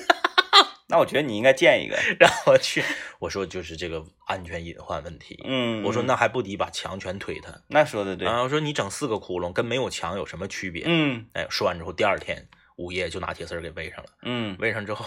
[0.90, 1.98] 那我觉得你应该建一个。
[2.18, 2.82] 让我去，
[3.18, 5.38] 我说就是这个安全隐患问题。
[5.46, 7.52] 嗯，我说嗯那还不抵把墙全推他？
[7.68, 8.26] 那说的对。
[8.26, 10.84] 啊，我说你整四个窟窿跟没有墙有什么区别？
[10.86, 14.10] 嗯哎，说完之后，第二天物业就拿铁丝儿给围上了。
[14.22, 15.04] 嗯围上之后，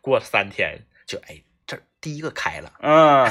[0.00, 3.30] 过了三天就哎，这儿第一个开了，嗯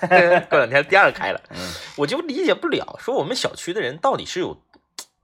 [0.50, 1.56] 过两天第二个开了，嗯
[1.96, 4.60] 我就理解不了，说我们小区的人到底是有，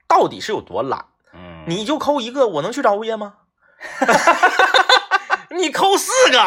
[0.07, 1.05] 到底是有多懒？
[1.35, 3.35] 嗯，你就抠一个，我能去找物业吗？
[5.57, 6.38] 你扣四个，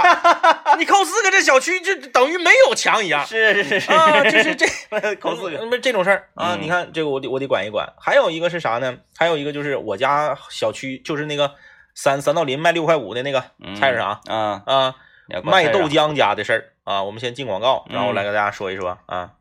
[0.77, 4.23] 你扣四个，这小区就等于没有墙一样是是是啊！
[4.23, 4.65] 就是这
[5.19, 5.57] 扣四个。
[5.65, 6.55] 不是这种事儿啊！
[6.55, 7.93] 嗯你看这个，我得我得管一管。
[7.99, 8.97] 还有一个是啥呢？
[9.17, 11.55] 还有一个就是我家小区，就是那个
[11.93, 14.95] 三三道林卖六块五的那个嗯菜市场啊，啊，
[15.43, 17.03] 卖豆浆家的事儿啊。
[17.03, 19.31] 我们先进广告，然后嗯来跟大家说一说啊。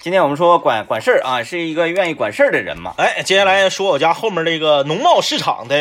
[0.00, 2.92] 今天我们说管管事儿啊，是一个愿意管事儿的人嘛。
[2.98, 5.76] 哎，接下来说我家后面这个农贸市场的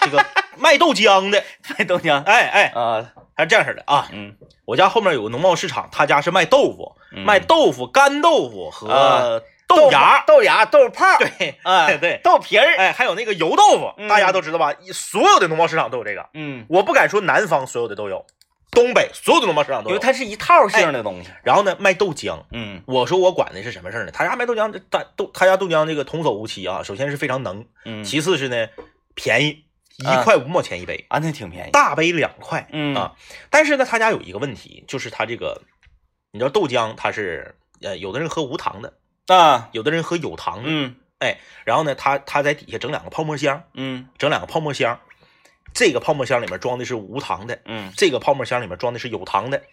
[0.00, 0.24] 这个
[0.58, 1.42] 卖豆浆的，
[1.78, 4.08] 卖豆浆哎哎，啊，他是这样式的啊。
[4.12, 10.24] 嗯，我家后面有个农贸市场，他家是卖豆腐，嗯卖豆腐、干豆腐和啊豆芽。
[10.26, 14.74] 豆芽、豆泡儿，对，啊，对豆皮儿，哎，还有那个油豆腐，嗯大家都知道吧？
[14.92, 16.26] 所有的农贸市场都有这个。
[16.34, 18.24] 嗯，我不敢说南方所有的都有，
[18.70, 19.94] 东北所有的农贸市场都有。
[19.96, 21.30] 因为它是一套性的东西。
[21.42, 22.38] 然后呢，卖豆浆。
[22.52, 24.10] 嗯我说我管的是什么事儿呢？
[24.10, 26.82] 他家卖豆浆，这大豆他家豆浆这个童叟无欺啊。
[26.82, 28.66] 首先是非常能，嗯，其次是呢
[29.14, 29.64] 便宜，
[29.98, 31.70] 一啊块五毛钱一杯，啊，那挺便宜。
[31.72, 32.68] 大杯两块。
[32.72, 33.16] 嗯啊，
[33.50, 35.62] 但是呢，他家有一个问题，就是他这个，
[36.30, 38.94] 你知道豆浆它是呃，有的人喝无糖的，
[39.26, 40.64] 啊，有的人喝有糖的。
[40.66, 45.00] 嗯哎然后呢，他他在底下整两个泡沫箱，嗯整两个泡沫箱，
[45.74, 49.64] 这个泡沫箱里面装的是无糖的，嗯这个泡沫箱里面装的是有糖的。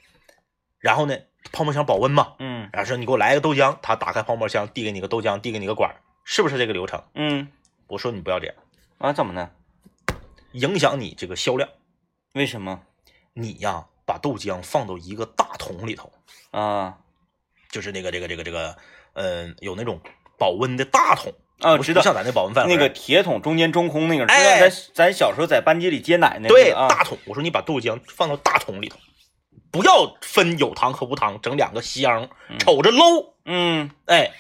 [0.80, 1.16] 然后呢，
[1.52, 7.04] 泡沫箱保温嘛，嗯然后说你给我来一个豆浆，他打开泡沫箱，递给你个豆浆，递给你个管，是不是这个流程？
[7.14, 7.48] 嗯，
[7.86, 8.56] 我说你不要这样，
[8.98, 9.52] 啊，怎么呢？
[10.56, 11.70] 影响你这个销量。
[12.34, 12.82] 为什么？
[13.34, 16.12] 你呀，把豆浆放到一个大桶里头，
[16.52, 16.98] 啊
[17.70, 18.78] 就是那个这个这个这个，
[19.14, 20.00] 嗯、有那种
[20.38, 27.18] 保温的大桶啊，知道不是不像咱那保温饭盒那个铁桶中间中空那个，知道哎咱咱小时候在班级里接奶那个对啊，大桶。
[27.26, 28.98] 我说你把豆浆放到大桶里头，
[29.72, 33.34] 不要分有糖和无糖，整两个箱，瞅着 low。
[33.44, 34.32] 嗯哎，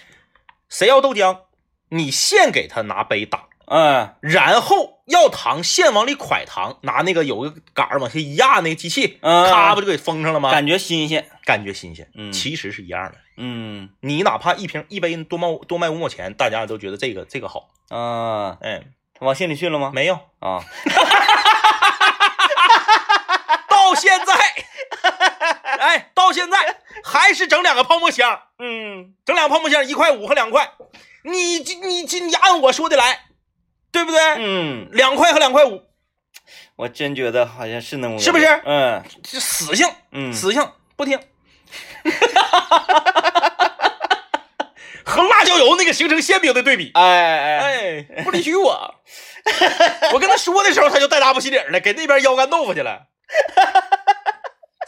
[0.69, 1.41] 谁要豆浆，
[1.89, 9.51] 你现给他拿杯打，嗯然后要糖现往里蒯糖，拿那个有个杆儿往下一压，那个机器，嗯。
[9.51, 10.51] 咔不就给封上了吗？
[10.51, 11.25] 感觉新鲜。
[11.43, 12.31] 感觉新鲜，嗯。
[12.31, 13.15] 其实是一样的。
[13.37, 13.89] 嗯。
[14.01, 17.69] 你哪怕一瓶一杯多卖多卖五毛钱，大家都觉得这个这个好。
[17.89, 18.83] 啊，哎，
[19.19, 19.91] 往心里去了吗？
[19.93, 20.63] 没有，啊，
[23.69, 24.33] 到现在，
[25.79, 29.13] 哎，到现在还是整两个泡沫箱，嗯。
[29.23, 30.71] 整两个泡沫箱一块五和两块，
[31.23, 33.25] 你你你你按我说的来，
[33.95, 34.19] 对不对？
[34.39, 35.81] 嗯，两块和两块五，
[36.75, 38.45] 我真觉得好像是那么个是不是？
[38.65, 39.01] 嗯。
[39.23, 41.17] 就死性，嗯，死性不听。
[45.05, 48.95] 和辣椒油那个形成鲜明的对比，哎哎不理许我。
[50.11, 53.07] 我跟他说的时候，他就带大不起理了，给那边腰干豆腐去了，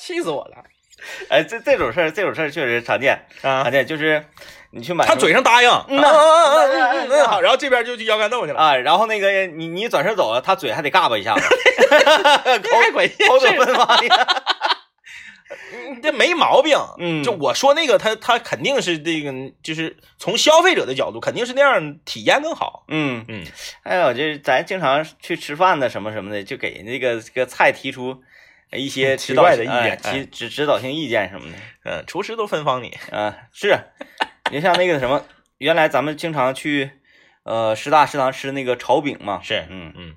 [0.02, 0.66] 气死我了
[1.30, 3.72] 哎，这这种事儿，这种事儿确实常见，啊常！
[3.72, 4.24] 见就是
[4.72, 12.70] 你去买他嘴上答应，嗯嗯嗯嗯嗯嗯好，然后这边就去腰干豆去了，啊，然后那个你你转身走了，他嘴还得嘎巴一下子，口
[13.28, 14.44] 口是吐芬芳的。
[16.04, 16.78] 这没毛病。
[17.00, 19.32] 嗯就我说那个，他他肯定是这个，
[19.64, 22.84] 就是从消费者的角度，肯定是那样体验更好。
[22.90, 23.44] 嗯，嗯，
[23.84, 28.22] 还有就是咱经常去吃饭的什么什么的，就给那个这个菜提出
[28.72, 31.58] 一些奇指导怪的意见性哎哎提指指导性意见什么的。
[31.84, 32.98] 嗯，厨师都芬芳你。
[33.12, 33.78] 啊，是，
[34.52, 35.26] 你像那个什么，
[35.58, 36.92] 原来咱们经常去
[37.44, 40.16] 呃师大食堂吃那个炒饼嘛，是嗯，嗯，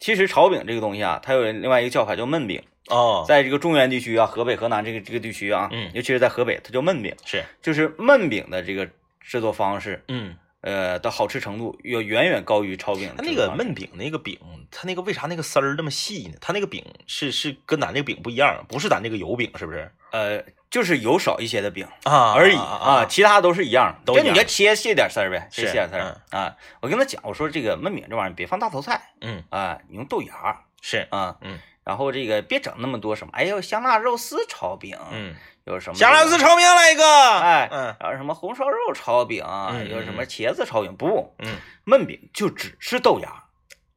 [0.00, 8.88] 其实炒饼这个东西啊，它有另外一个叫法叫焖饼，哦，在这个中原地区啊，河北、河南这个这个地区啊，嗯尤其是在河北，它叫焖饼，是，就是焖饼的这个
[9.20, 13.34] 制作方式，嗯，呃的好吃程度要远远高于炒饼的他那。
[13.34, 14.38] 个焖饼那个饼，
[14.70, 16.38] 他那个为啥那个丝儿那么细呢？
[16.40, 19.92] 他那个饼是是跟咱那个饼不一样，不是咱这个油饼，是不是？
[20.10, 26.56] 呃，就是油少一些的饼啊而已啊，其他都是一样，都就你给切细点丝儿呗，切细点丝儿啊。
[26.80, 37.04] 我跟他讲，我说这个焖饼这玩意儿别放大头菜嗯，啊，你用豆芽是，啊，嗯，然后这个别整那么多什么，哎呦香辣肉丝炒饼，嗯，有什么香辣这个丝炒饼来一个，
[37.40, 43.44] 哎，嗯然后什么红烧肉炒饼，嗯有什么茄子炒饼，不，嗯，焖饼就只是豆芽，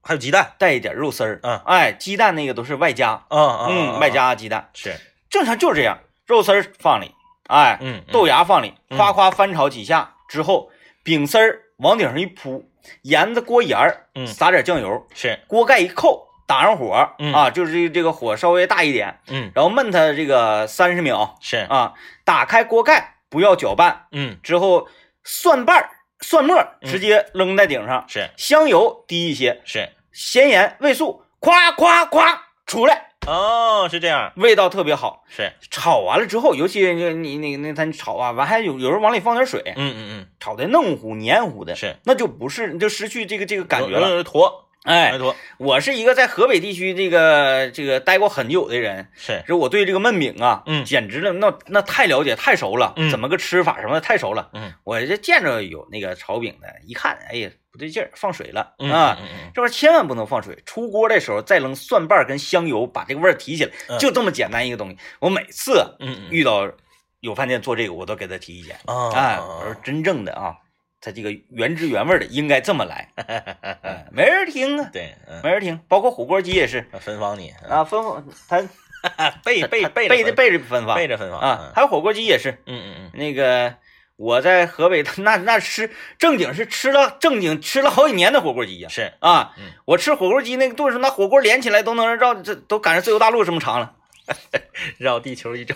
[0.02, 4.96] 还有鸡蛋，带一点肉丝儿，嗯哎，鸡蛋那个都是外加，嗯嗯，外加鸡蛋，是，
[5.30, 7.14] 正常就是这样，肉丝儿放里，
[7.48, 10.72] 哎，嗯，嗯豆芽放里，嗯夸夸翻炒几下之后，
[11.04, 12.70] 饼丝儿往顶上一铺，
[13.02, 17.32] 沿着锅沿儿，嗯撒点酱油，是，锅盖一扣，打上火，嗯。
[17.32, 19.52] 啊，就是这这个火稍微大一点，嗯。
[19.54, 21.94] 然后焖它这个三十秒是，啊，
[22.26, 24.38] 打开锅盖，不要搅拌，嗯。
[24.42, 24.88] 之后
[25.24, 25.90] 蒜瓣、
[26.22, 28.32] 蒜末直接扔在顶上，是。
[28.38, 35.24] 香油滴一些，是，咸盐、味素，夸夸夸出来，哦，是这样，味道特别好。
[35.28, 40.28] 是，炒完了之后，尤其你你那那咱炒啊，完还有有时候往里放点水，嗯嗯嗯。
[40.40, 44.16] 炒的嫩乎黏糊的，嗯，是，那就不是就失去这个这个感觉了。
[44.16, 50.86] 了，坨，哎，坨，我是一个在河北地区这个这个待过很久的人，是，就我对这个焖饼啊，嗯。
[50.86, 53.12] 简直了，那那太了解太熟了，嗯。
[53.12, 54.50] 怎么个吃法什么的太熟了。
[54.54, 54.72] 嗯。
[54.86, 59.18] 我这见着有那个炒饼的，一看，哎呀不对劲儿，放水了嗯啊。
[59.54, 64.00] 这玩意儿千万不能放水，出锅的时候再扔蒜瓣跟香油，把这个味儿提起来，嗯。
[64.00, 64.98] 就这么简单一个东西。
[65.20, 65.84] 我每次
[66.30, 66.72] 遇到
[67.20, 68.78] 有饭店做这个，我都给他提意见。
[68.86, 70.56] 啊，哎，我说真正的啊，
[71.00, 75.80] 它这个原汁原味的应该这么来， 哎没人听啊，对，嗯，没人听。
[75.88, 78.62] 包括火锅鸡也是芬芳你，啊，分放他
[79.46, 83.76] 背背背背着背着分发背着芬芳啊，，还有火锅鸡也是嗯嗯嗯，那个。
[84.20, 89.54] 我在河北，那那吃正经是吃了正经吃了好几年的火锅鸡呀、是，啊！
[89.60, 93.94] 嗯我吃火锅鸡那个顿时，那火锅连起来都能绕这都赶上自由大陆这么长了，
[94.98, 95.76] 绕地球一周，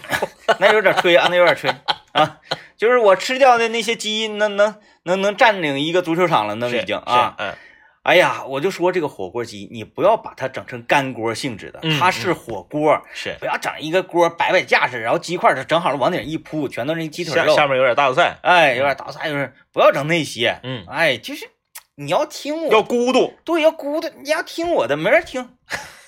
[0.58, 1.70] 那有点吹啊，那有点吹
[2.14, 2.40] 啊！
[2.76, 7.36] 就是我吃掉的那些鸡，能能能能占领一个足球场了，那已经啊！，
[8.04, 21.48] 哎呀，我就说这个火锅鸡，你不要把它整成干锅性质的，嗯它是火锅，是，不要整一个锅摆摆架势，然后鸡块儿正好往顶一铺，全都是鸡腿肉，下下面有点大头菜，哎，有点大头菜，就是不要整那些，嗯，哎，就是
[21.94, 25.48] 你要听我，要咕嘟，对，要咕的，你要听我的，没人听。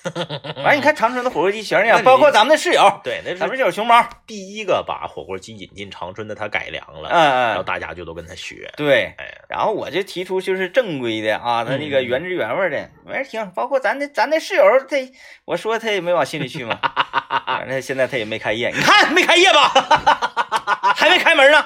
[0.64, 9.14] 完，你看长春的火锅鸡全是这样，包括咱们的室友，对，那咱们是室友熊猫，第一个把火锅鸡引进长春的，他改良了，嗯嗯然后嗯，大家就都跟他学，对。
[9.18, 13.50] 哎，然后我就提出就是正规的啊，他那个嗯原汁原味的，没人听。
[13.54, 14.96] 包括咱的咱的室友，他
[15.44, 16.78] 我说他也没往心里去嘛，
[17.46, 19.68] 反正现在他也没开业，你看没开业吧？
[20.96, 21.64] 还没开门呢，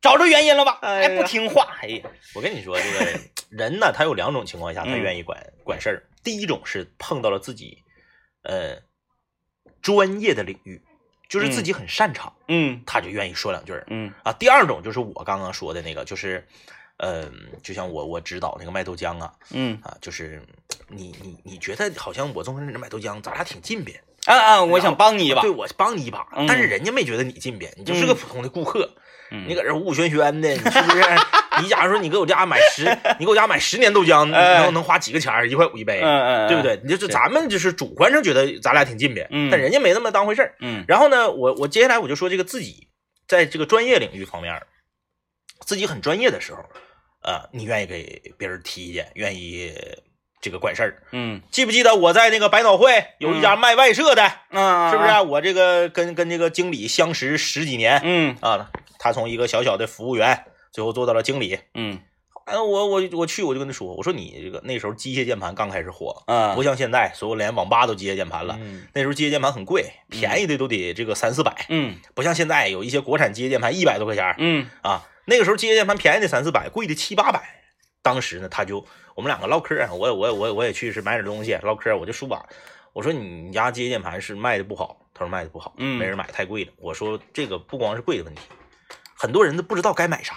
[0.00, 0.78] 找着原因了吧？
[0.82, 2.02] 还不听话，哎呀，
[2.34, 6.02] 我跟你说，这个人呢，他有两种情况下他嗯愿意管管事儿。
[6.24, 7.78] 第一种是碰到了自己
[8.42, 8.78] 呃
[9.82, 10.82] 专业的领域，
[11.28, 14.32] 就是自己很擅长，嗯他就愿意说两句儿嗯啊。
[14.32, 16.44] 第二种就是我刚刚说的那个，就是
[16.96, 17.30] 嗯、
[17.62, 20.42] 就像我我指导那个卖豆浆啊嗯啊，就是
[20.88, 28.94] 你你你觉得好像我从那卖豆浆，咱俩挺近边，啊啊，我想帮你一把对，我帮你一把，嗯但是人家没觉得你近边，你就是个普通的顾客。
[29.30, 31.02] 嗯你搁这雾轩轩的，你是不是？
[31.62, 32.84] 你假如说你给我家买十，
[33.18, 35.48] 你给我家买十年豆浆，哎能能花几个钱儿？
[35.48, 36.00] 一块五一杯，
[36.48, 36.62] 对不？
[36.62, 36.80] 对？
[36.84, 40.54] 你就是咱们就是主观上觉得咱俩挺近的，嗯但人家没那么当回事儿。
[40.60, 42.88] 嗯然后呢，我我接下来我就说这个自己
[43.26, 44.60] 在这个专业领域方面，
[45.66, 46.60] 自己很专业的时候，
[47.22, 49.72] 呃，你愿意给别人提意见，愿意
[50.40, 51.02] 这个管事儿。
[51.12, 61.60] 嗯记不记得我在那个百脑汇有一家卖外设的，嗯，是不是啊、我这个跟跟这个经理相识十几年，嗯啊，他从一个小小的服务员，最后做到了经理。
[61.74, 62.00] 嗯
[62.46, 68.58] 哎，我我我去，我就跟他说，我说你这个那时候机械键盘刚开始火，啊不像现在，所有连网吧都机械键盘了。
[68.60, 75.08] 嗯那时候机械键盘很贵，便宜的都得这个三四百，嗯不像现在有一些国产机械键盘一百多块钱嗯啊。
[75.24, 77.62] 那个时候机械键盘便宜的三四百，贵的七八百。
[78.02, 78.84] 当时呢，他就
[79.14, 82.44] 我们两个唠嗑，我我我我也去是买点东西唠嗑，我就说吧，
[82.92, 86.72] 我说你家机械键盘是卖的不好，他说卖的不好，嗯没人买，太贵了。
[86.76, 88.42] 我说这个不光是贵的问题，
[89.16, 90.34] 很多人都不知道该买啥。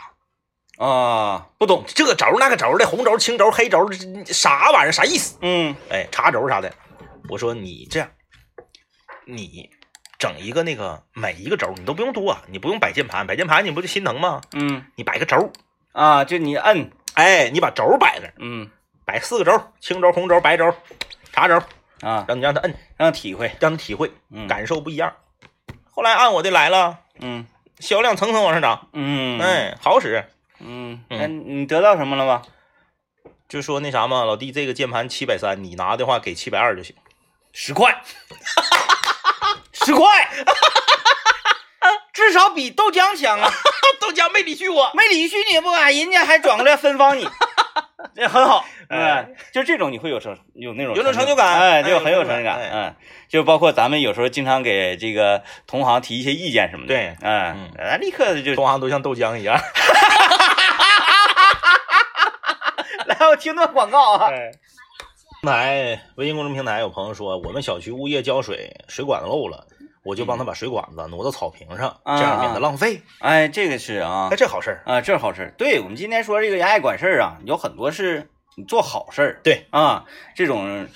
[0.77, 3.89] 啊，不懂，这个轴那个轴的，红轴、青轴、黑轴，
[4.27, 4.91] 啥玩意儿？
[4.91, 5.37] 啥意思？
[5.41, 6.71] 嗯哎，茶轴啥的。
[7.29, 8.09] 我说你这样，
[9.25, 9.69] 你
[10.19, 14.41] 整一个那个每一个轴你都不用多，你不用摆键盘，摆键盘你不就心疼吗？
[14.53, 15.51] 嗯你摆个轴，
[15.93, 18.69] 啊，就你摁，哎，你把轴摆那儿，嗯
[19.03, 20.71] 摆四个轴，青轴、红轴、白轴、
[21.33, 21.55] 茶轴，
[22.01, 25.11] 啊，让你让他摁，让他体会，让他体会，嗯感受不一样。
[25.89, 27.47] 后来按我的来了，嗯
[27.79, 30.23] 销量蹭蹭往上涨，嗯，哎，好使。
[30.59, 32.41] 嗯，那你得到什么了吗？
[33.47, 36.93] 就说那啥嘛，老弟，这个键盘七百三，你拿的话给七百二就行。
[37.53, 38.01] 十块，
[39.71, 40.05] 十块，
[42.13, 43.49] 至少比豆浆强啊！
[44.01, 44.91] 豆浆没理去我。
[44.93, 47.27] 没理屈你不敢，人家还转过来分帮你，
[48.15, 48.65] 这很好。
[48.89, 52.59] 哎哎，就这种你会有成有那种有种成就感哎，哎就很有成就感。
[52.71, 52.95] 嗯，
[53.27, 56.93] 就包括咱们有时候经常给这个同行提一些意见什么的。
[56.93, 59.57] 对嗯，咱立刻就同行都像豆浆一样。
[63.19, 64.29] 来， 我听段广告啊。
[64.31, 64.51] 哎
[65.39, 69.67] 平台微信公众平台有朋友说，我们小区物业浇水，水管子漏了，
[70.03, 73.01] 我就帮他把水管子挪到草坪上，啊这样免得浪费。
[73.19, 74.81] 哎，这个是啊哎，，这好事儿。
[74.85, 75.53] 啊，这是好事儿。
[75.55, 80.87] 对我们今天说这个人爱管事儿啊，有很多是你做好事儿，对啊，这种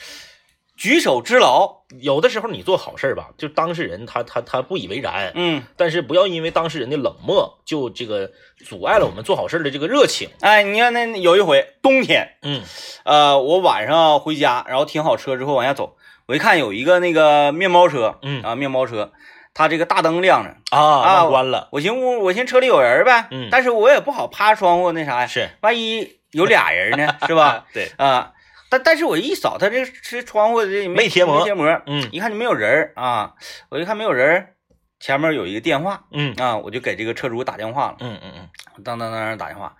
[0.82, 8.32] 举手之劳，有的时候你做好事儿吧，就当事人他他他不以为然，嗯，但是不要因为当事人的冷漠，就这个
[8.65, 10.30] 阻碍了我们做好事儿的这个热情。
[10.39, 12.63] 哎，你看那有一回冬天，嗯
[13.06, 19.12] 呃，我晚上回家，然后停好车之后往下走，我一看有一个那个面包车，嗯啊，面包车，
[19.54, 21.70] 它这个大灯亮着，啊，啊关了。
[21.74, 27.65] 我寻思我寻思车里有人呗，嗯但是我也不好趴窗户那啥呀，是万一有俩人呢，是吧？？
[27.72, 28.32] 对，啊，
[28.71, 33.34] 但但是我一扫，他这这窗户这没贴膜没贴膜，嗯一看就没有人儿啊，
[33.69, 34.55] 我一看没有人儿，
[34.97, 39.75] 前面有一个电话嗯啊，我就给这个车主打电话了，嗯嗯嗯当当当打电话，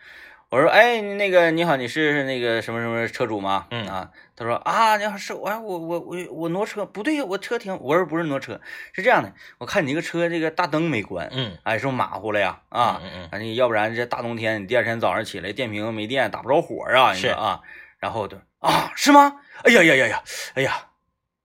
[0.50, 3.68] 我说，哎，那个你好，你是那个什么什么车主吗？
[3.72, 8.60] 嗯啊，他说啊，你好，是我，我我我我挪车，不对呀，我车停，我说不是挪车，
[8.92, 12.60] 是这样的，我看你这个车这个大灯没关，嗯哎，是不是马虎了呀？
[12.68, 17.62] 啊，嗯嗯要不然这大冬天，你第二天早上起来电瓶没电，打不着火啊，你是说啊，
[18.00, 19.42] 然后就啊，是吗？
[19.64, 20.24] 哎呀呀呀呀，
[20.56, 20.88] 哎呀，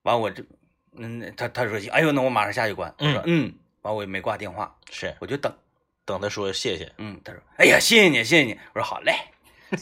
[0.03, 0.43] 完我这，
[0.97, 3.53] 嗯，他他说行，哎呦，那我马上下去关，我说嗯，
[3.83, 5.53] 完我也没挂电话，是我就等，
[6.05, 6.91] 等他说谢谢。
[6.99, 9.15] 嗯，他说，哎呀，谢谢你，谢谢你，我说好嘞。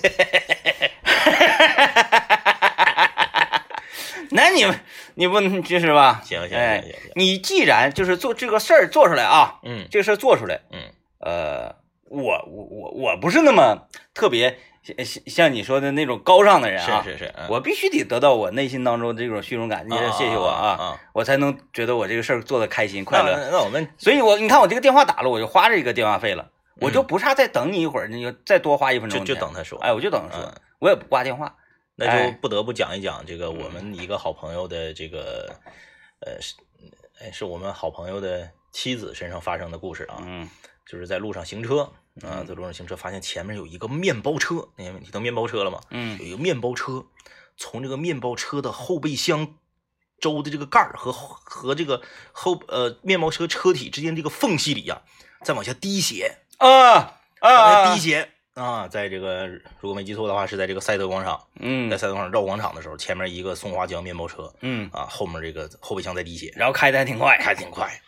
[4.30, 4.80] 那你们
[5.14, 6.20] 你不能就是吧？
[6.24, 10.80] 行行行行，你既然就是做这个事儿做出来啊，嗯这个事儿做出来，嗯
[11.20, 11.76] 呃，
[12.08, 21.00] 我我我我不是那么特别像像像你说的那种高尚的人啊，是是是，嗯我必须得得到我内心当中这种虚荣感，你啊谢谢我啊。
[21.14, 23.34] 我才能觉得我这个事儿做的开心快乐。
[23.34, 26.50] 那那我们所以我你看我这个电话打了，我就花这个电话费了，
[26.82, 31.56] 我就嗯不差再等你一会儿，你就再多花一分钟就就等他说，哎，我就等他说嗯，我也不挂电话。
[31.96, 35.48] 那哎就不得不讲一讲这个我们一个好朋友的这个，
[36.20, 36.54] 呃，是，
[37.20, 40.18] 哎，是我们好朋友的妻子身上发生的故事啊。
[40.26, 40.46] 嗯
[40.86, 41.90] 就是在路上行车
[42.22, 45.80] 啊，在路上行车，发现前面有一个面包车，你你到面包车了吗？
[45.90, 47.04] 嗯有一个面包车
[47.56, 49.54] 从这个面包车的后备箱
[50.20, 55.02] 周的这个盖儿和和这个后呃面包车车体之间这个缝隙里呀、
[55.42, 56.68] 再往下滴血，啊
[57.40, 59.48] 往啊下滴血啊，在这个
[59.80, 68.00] 如果没记错的话，是在这个赛德广场，嗯在赛德广场绕广场的时候，前面一个松花江面包车嗯，啊，后面这个后备箱在滴血，然后开的还挺快，开挺快。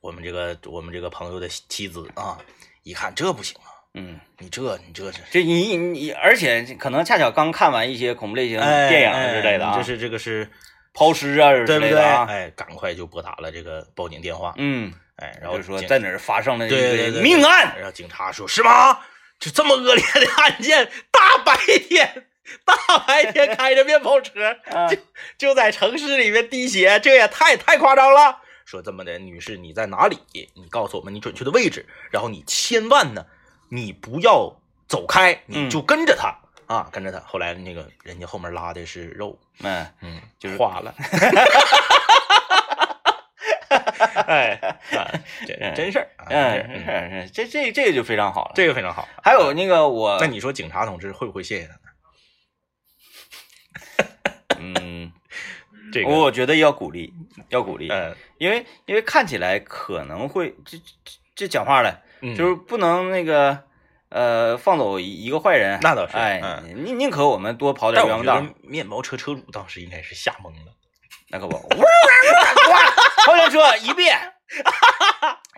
[0.00, 2.38] 我们这个我们这个朋友的妻子啊，
[2.86, 10.48] 一看这不行啊，嗯，你这你这是这你你而且可能恰巧刚看完一些恐怖类型哎电影之类的啊，哎这是这个是
[10.94, 11.90] 抛尸啊之对不对？
[11.90, 19.00] 类的啊，哎，赶快就拨打了这个报警电话，嗯，哎，然然后说在哪儿发生了一个命案，然后警察说是吗？
[19.40, 21.56] 就这么恶劣的案件，大白
[21.88, 22.24] 天
[22.64, 24.96] 大白天开着面包车， 啊就
[25.36, 28.38] 就在城市里面滴血，这也太太夸张了。
[28.66, 30.18] 说这么的，女士你在哪里？
[30.54, 33.24] 你告诉我们你准确的位置，然后你千万呢，
[33.70, 37.20] 你不要走开，你就跟着他、啊，跟着他。
[37.20, 40.92] 后来那个人家后面拉的是肉，嗯，嗯，就是化了。
[44.26, 44.58] 哎，
[44.92, 45.10] 啊
[45.46, 46.52] 这真真事儿嗯，
[46.84, 48.52] 是是，这这这个就非常好了。
[48.56, 49.08] 这个非常好。
[49.22, 51.80] 还有那个我，那你说警察同志会不会谢谢他呢？
[54.58, 55.12] 嗯，
[55.92, 57.12] 这个，我觉得要鼓励，
[57.48, 63.62] 要鼓励，嗯，因为因为看起来可能会这这这讲话了，嗯就是不能那个
[64.08, 70.72] 呃放走一一个坏人，那倒是哎，嗯宁宁可我们多跑点冤枉道，面包车车主当时应该是吓懵了。
[71.28, 71.62] 那可不，哇，
[73.26, 74.16] 跑辆车一变，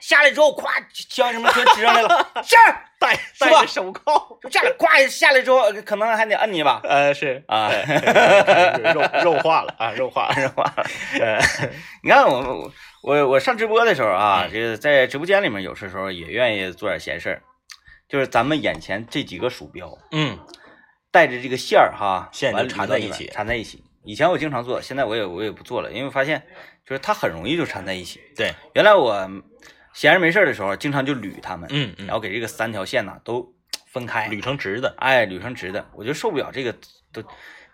[0.00, 0.66] 下来之后，咵，
[1.08, 2.08] 枪什么全支上来了，
[2.42, 7.70] 下来，戴着手铐，就下来，咵下来之后，可能还得摁你一把呃，是啊。
[8.94, 10.74] 肉肉化了啊，肉化了，是吧？
[11.20, 11.38] 呃，
[12.02, 17.42] 你看我我我我上直播的时候啊，嗯这个在直播间里面有的时候也愿意做点闲事儿，
[18.08, 20.38] 就是咱们眼前这几个鼠标嗯，
[21.10, 23.84] 带着这个线儿哈，线缠在一起缠在一起。
[24.04, 26.46] 以前我经常做，现在我也我也不做了，因为发现
[26.86, 28.20] 就是它很容易就缠在一起。
[28.34, 29.28] 对，原来我
[29.92, 32.06] 闲着没事儿的时候，经常就捋他们，嗯嗯。
[32.06, 33.54] 然后给这个三条线呐都
[33.86, 36.74] 分开，捋成直的，哎，捋成直的，我就受不了这个
[37.12, 37.22] 都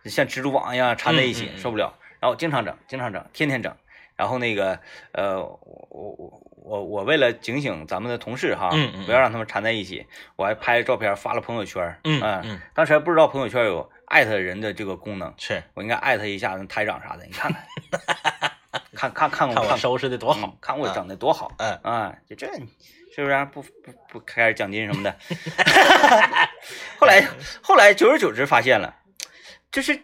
[0.05, 1.59] 像蜘蛛网一样缠在一起，嗯嗯嗯。
[1.59, 1.95] 受不了。
[2.21, 3.75] 然后我经常整，经常整，天天整。
[4.17, 4.79] 然后那个
[5.11, 15.61] 呃，我我我我我为了警醒咱们的同事哈，嗯嗯嗯不要让他们缠在一起，我还拍照片发了朋友圈，嗯嗯嗯，当时还不知道朋友圈有艾特人的这个功能，是。
[15.75, 18.53] 我应该艾特一下那台长啥的，你看看，
[18.95, 22.47] 看看看我看我收拾的多好嗯，看我整的多好，嗯啊，就这
[23.15, 25.17] 是不是不不不开点奖金什么的？
[26.99, 27.29] 后来
[27.63, 28.97] 后来久而久之发现了，
[29.71, 30.01] 就是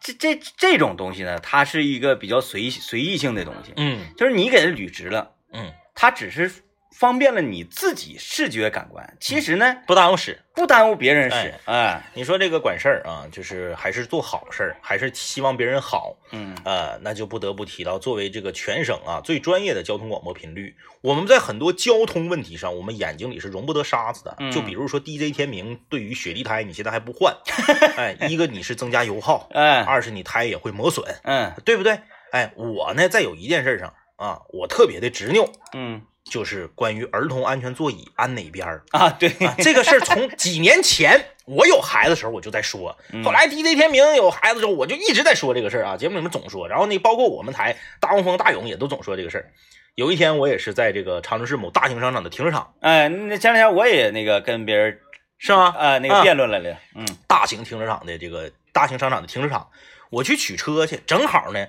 [0.00, 6.50] 这这这种东西呢，它是一个比较随随意性的东西，嗯就是你给它捋直了，嗯，它只是
[6.96, 10.40] 方便了你自己视觉感官，其实呢不耽误使。
[10.54, 16.56] 不耽误别人使，哎，你说这个管事儿啊，就是还是做好事儿，还是希望别人好，嗯。
[16.64, 24.36] 呃，那就不得不提到作为这个全省啊最专业的交通广播频率，我们在很多交通问题上，我们眼睛里是容不得沙子的。
[24.38, 24.52] 嗯。
[24.52, 27.36] 就比如说 DJ 天明对于雪地胎，你现在还不换，
[27.98, 31.52] 哎，一个你是增加油耗，哎，二是你胎也会磨损，嗯。
[31.64, 31.98] 对不对？
[32.30, 36.00] 哎，我呢在有一件事上啊，我特别的执拗，嗯
[36.30, 38.82] 就是关于儿童安全座椅安哪边儿。
[38.90, 49.52] 啊，对，啊，这个事儿从几年前我有孩子的时候我就在说，嗯后来 DJ 天明有孩子之后，我就一直在说这个事儿啊，节目里面总说，然后那包括我们台大黄蜂、大勇也都总说这个事儿。
[49.94, 54.98] 有一天我也是在这个长春市某大型商场的停车场，哎，那前两天我也那个跟别人
[55.38, 55.74] 是吗？
[55.78, 59.68] 啊那个啊辩论来了，嗯大型停车场的这个大型商场的停车场，
[60.10, 61.64] 我去取车去，正好呢，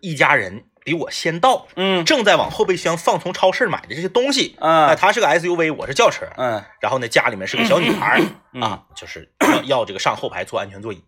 [0.00, 4.56] 一家人比我先到，嗯正在往后备箱放从超市买的这些东西。
[4.60, 8.20] 哎，啊他是个 SUV，我是轿车，嗯然后呢，家里面是个小女孩
[8.52, 11.02] 嗯啊，就是要要这个上后排坐安全座椅，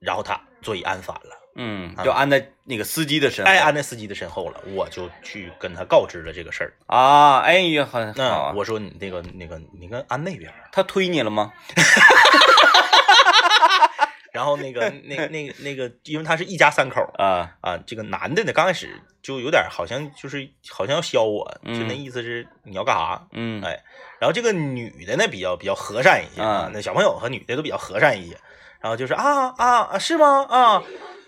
[0.00, 6.72] 然后他座椅安反了，嗯，就安在那个司机的身后，哎，安在司机的身后了，我就去跟他告知了这个事儿。
[6.86, 11.52] 啊，哎呀，很好那啊，我说你那个那个，你跟安那边，他推你了吗？
[14.32, 21.96] 然后那个那那个那个，因为他是一家三口啊，啊，这个男的呢，刚开始就有点好像就是好像要削我，就那嗯。
[21.96, 23.26] 意思是你要干啥？
[23.32, 23.62] 嗯。
[23.62, 23.82] 哎，
[24.18, 28.36] 然后这个女的呢比较比较和善一些啊嗯，那小朋友和女的都比较和善一些，
[28.80, 30.46] 然后就是啊啊啊是吗？
[30.48, 30.82] 啊，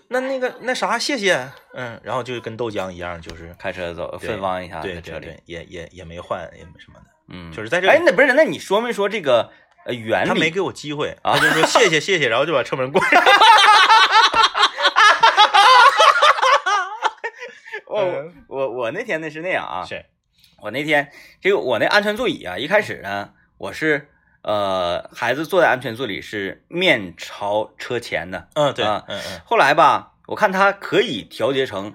[0.07, 9.51] 那那个那啥谢谢，嗯，然后就跟豆浆一样，就是开车走，芬芳一下对对对，也也也没换也没什么的，嗯，就是在这里，哎那不是，那你说没说这个
[9.85, 10.27] 呃原理？
[10.27, 13.23] 他没给我机会，啊他就说谢谢谢谢，然后就把车门关上。
[17.87, 20.05] 我嗯我我那天呢是那样啊，是，
[20.61, 21.11] 我那天
[21.41, 24.09] 这个我那安全座椅啊，一开始呢我是
[24.41, 29.41] 呃孩子坐在安全座椅是面朝车前的，嗯对，啊嗯嗯。
[29.45, 31.93] 后来吧，我看它可以调节成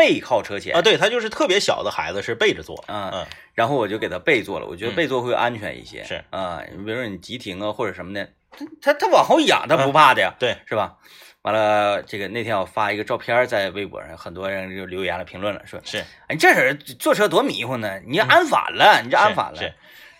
[0.00, 0.74] 背靠车前。
[0.74, 3.26] 啊，，对他就是特别小的孩子是背着坐，嗯嗯。
[3.52, 4.96] 然后我就给他背坐了，我觉得嗯。
[4.96, 6.24] 背坐会安全一些，是。
[6.30, 10.96] 啊，你比如说你急停啊或者什么的，它它它往后仰，他不怕的呀，对，是吧？
[11.42, 16.02] 完了，这个那天我发一个照片在微博上，很多人就留言了，评论了，说是。
[16.28, 18.00] 哎，这人坐车多迷糊呢！
[18.06, 19.56] 你这安反了，你这安反了。
[19.56, 19.74] 是是。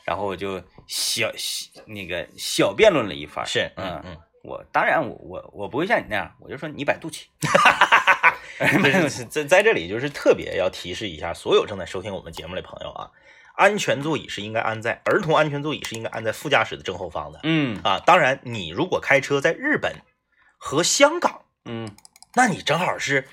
[0.04, 3.44] 然后我就小小那个小辩论了一番。
[3.46, 7.28] 是，嗯嗯嗯，我当然我我我不会像你那样，我就说你百度去。
[9.02, 13.10] 就是在在这里就是特别要提示一下所有正在收听我们节目的朋友啊，
[13.56, 18.00] 安全座椅是应该安在儿童安全座椅是应该安在副驾驶的正后方的嗯啊。
[18.00, 19.96] 当然，你如果开车在日本
[20.58, 21.90] 和香港，嗯
[22.34, 23.26] 那你正好是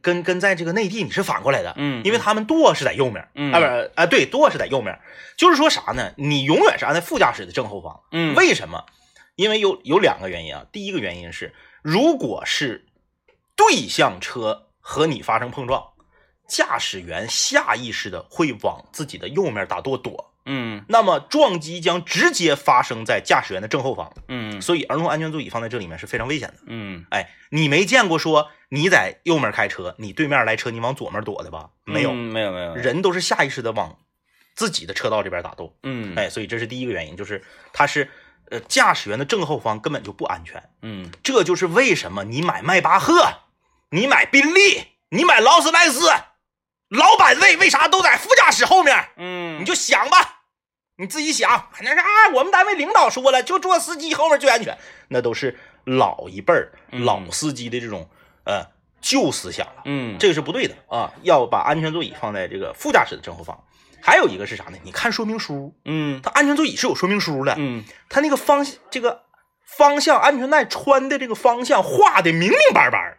[0.00, 4.98] 跟跟在这个内地你是反过来的，嗯，因为他们舵是在右面，嗯啊不是啊对，舵是在右面，
[5.36, 6.12] 就是说啥呢？
[6.16, 8.00] 你永远是安在副驾驶的正后方。
[8.12, 8.84] 嗯为什么？
[9.34, 10.66] 因为有有两个原因啊。
[10.70, 11.52] 第一个原因是，
[11.82, 12.86] 如果是
[13.56, 15.82] 对向车和你发生碰撞，
[16.46, 24.12] 驾驶员下意识的会往自己的右面打舵躲，嗯那么撞击将直接发生在驾驶员的正后方。
[24.28, 26.54] 嗯所以，儿童安全座椅放在这里面是非常危险的。
[26.66, 31.70] 嗯哎，你没见过说你在右面开车，你对面来车你往左面躲的吧？
[31.86, 33.96] 没有，嗯没有没有人都是下意识的往
[34.54, 35.74] 自己的车道这边打舵。
[35.82, 38.10] 嗯哎，所以这是第一个原因，就是它是
[38.50, 40.62] 呃驾驶员的正后方根本就不安全。
[40.82, 43.26] 嗯这就是为什么你买迈巴赫，
[43.94, 46.10] 你买宾利，你买劳斯莱斯，
[46.88, 49.10] 老板位为啥都在副驾驶后面？
[49.16, 50.40] 嗯，你就想吧，
[50.96, 54.76] 你自己想，那是啊，我们单位领导说了，就坐司机后面最安全，
[55.06, 58.10] 那都是老一辈儿嗯老司机的这种
[58.44, 58.66] 呃
[59.00, 63.62] 旧思想了，嗯这个是不对的啊，要把安全座椅放在这个副驾驶的正后方。
[64.02, 64.78] 还有一个是啥呢？
[64.82, 69.22] 你看说明书，嗯它安全座椅是有说明书的，嗯它那个方这个
[69.64, 73.18] 方向安全带穿的这个方向画的明明白白，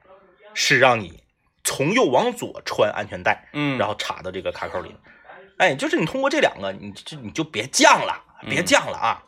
[0.55, 1.21] 是让你
[1.63, 4.95] 从右往左穿安全带，嗯，然后插到这个卡扣里。
[5.57, 9.21] 哎，就是你通过这两个，你这你就别犟了，别嗯犟了啊！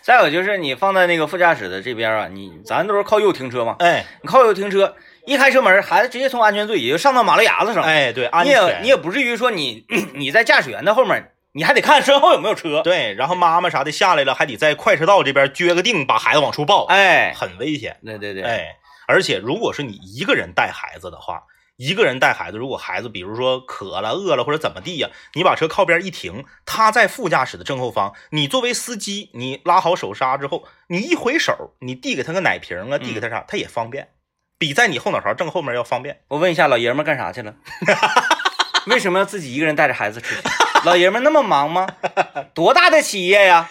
[0.00, 4.94] 再有就是你放在那个副驾驶的这边啊，你咱都是靠右停车嘛，哎你靠右停车，
[5.26, 7.88] 一开车门，孩子直接从安全座椅就上到马路牙子上了。
[7.88, 12.82] 哎，对，安你也全，你也不至于说你 你在驾驶员的后面，你还得看身后有没有车。
[12.82, 17.96] 对，然后妈妈啥的下来了，还得在快车道这边撅个腚，把孩子往出抱，哎，很危险。
[18.04, 18.76] 对对对，哎，
[19.06, 21.44] 而且如果是你一个人带孩子的话，
[21.76, 34.10] 一个人带孩子，如果孩子比如说渴了、饿了或者怎么地呀，你把车靠边一停，他在副驾驶的正后方，你作为司机，你拉好手刹之后，你一回手，你递给他个奶瓶啊，递给他啥，他也方便。
[34.56, 36.20] 比在你后脑勺正后面要方便。
[36.28, 37.56] 我问一下，老爷们干啥去了？
[38.86, 40.40] 为什么要自己一个人带着孩子出去？
[40.84, 41.88] 老爷们那么忙吗？
[42.54, 43.68] 多大的企业呀？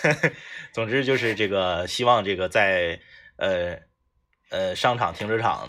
[0.72, 2.98] 总之就是这个，希望这个在
[3.36, 3.76] 呃
[4.50, 5.68] 呃商场、停车场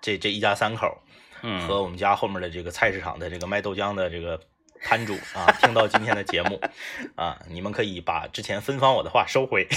[0.00, 0.98] 这这一家三口
[1.42, 4.40] 嗯和我们家后面的这个菜市场的这个卖豆浆的这个
[4.82, 6.60] 摊主啊，听到今天的节目
[7.16, 9.66] 啊，你们可以把之前分房我的话收回。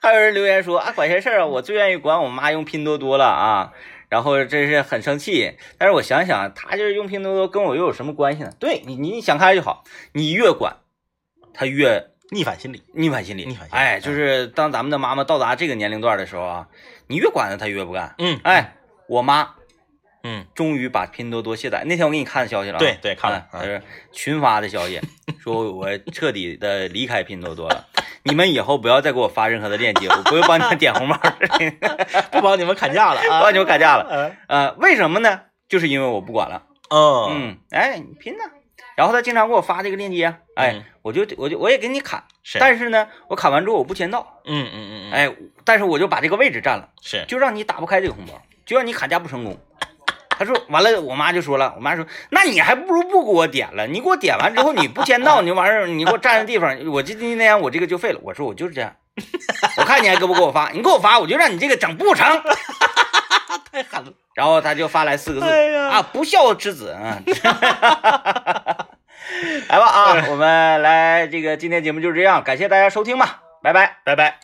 [0.00, 3.72] 还有人留言说啊，管闲事儿啊，我最愿意管我妈用拼多多了啊，
[4.10, 5.56] 然后真是很生气。
[5.78, 8.52] 但是我想想，她就是用拼多多，跟我又有什么关系呢？
[8.60, 10.76] 对你，你想开就好，你越管，
[11.54, 13.44] 她越逆反心理，逆反心理。
[13.44, 16.68] 逆反心理哎，就是当咱们的妈妈到达这个年龄段的时候啊，
[17.06, 18.14] 你越管她，她越不干。
[18.18, 18.76] 嗯，哎，
[19.08, 19.50] 我妈
[20.22, 21.84] 嗯，终于把拼多多卸载。
[21.84, 25.00] 那天我给你看的消息了啊，对对看了嗯是群发的消息，
[25.38, 27.86] 说我彻底的离开拼多多了。
[28.26, 31.70] 你们以后不要再给我发任何的链接，我不会帮你们点红包的，
[32.32, 33.28] 不帮你们砍价了不！
[33.28, 34.08] 帮你们砍价了。
[34.10, 35.42] 嗯呃，为什么呢？
[35.68, 36.62] 就是因为我不管了。
[36.88, 38.44] 嗯嗯，哎，你拼呐。
[38.96, 40.26] 然后他经常给我发这个链接，
[40.56, 49.58] 哎嗯，我就我就我也给你砍，是，但是呢，我砍完之后我不签到，嗯嗯嗯嗯，哎，但是我就把这个位置占了，是，就让你打不开这个红包，就让你砍价不成功。
[50.36, 58.18] 他说完了，我妈就说了，我妈说，那你还不如不给我点了，你给我点完之后你不签到， 你就完事儿，你给我占着地方，我这今天我这个就废了。
[58.20, 58.92] 我说我就是这样，
[59.76, 62.26] 我看你还给不给我发，你给我发，我就让你这个整不成。
[63.74, 64.12] 太狠了。
[64.34, 67.22] 然后他就发来四个字、哎啊，不孝之子嗯。
[69.68, 73.96] 来吧啊，我们来这个今天节目就是这样，感谢大家收听吧，拜拜。
[74.04, 74.38] 拜拜。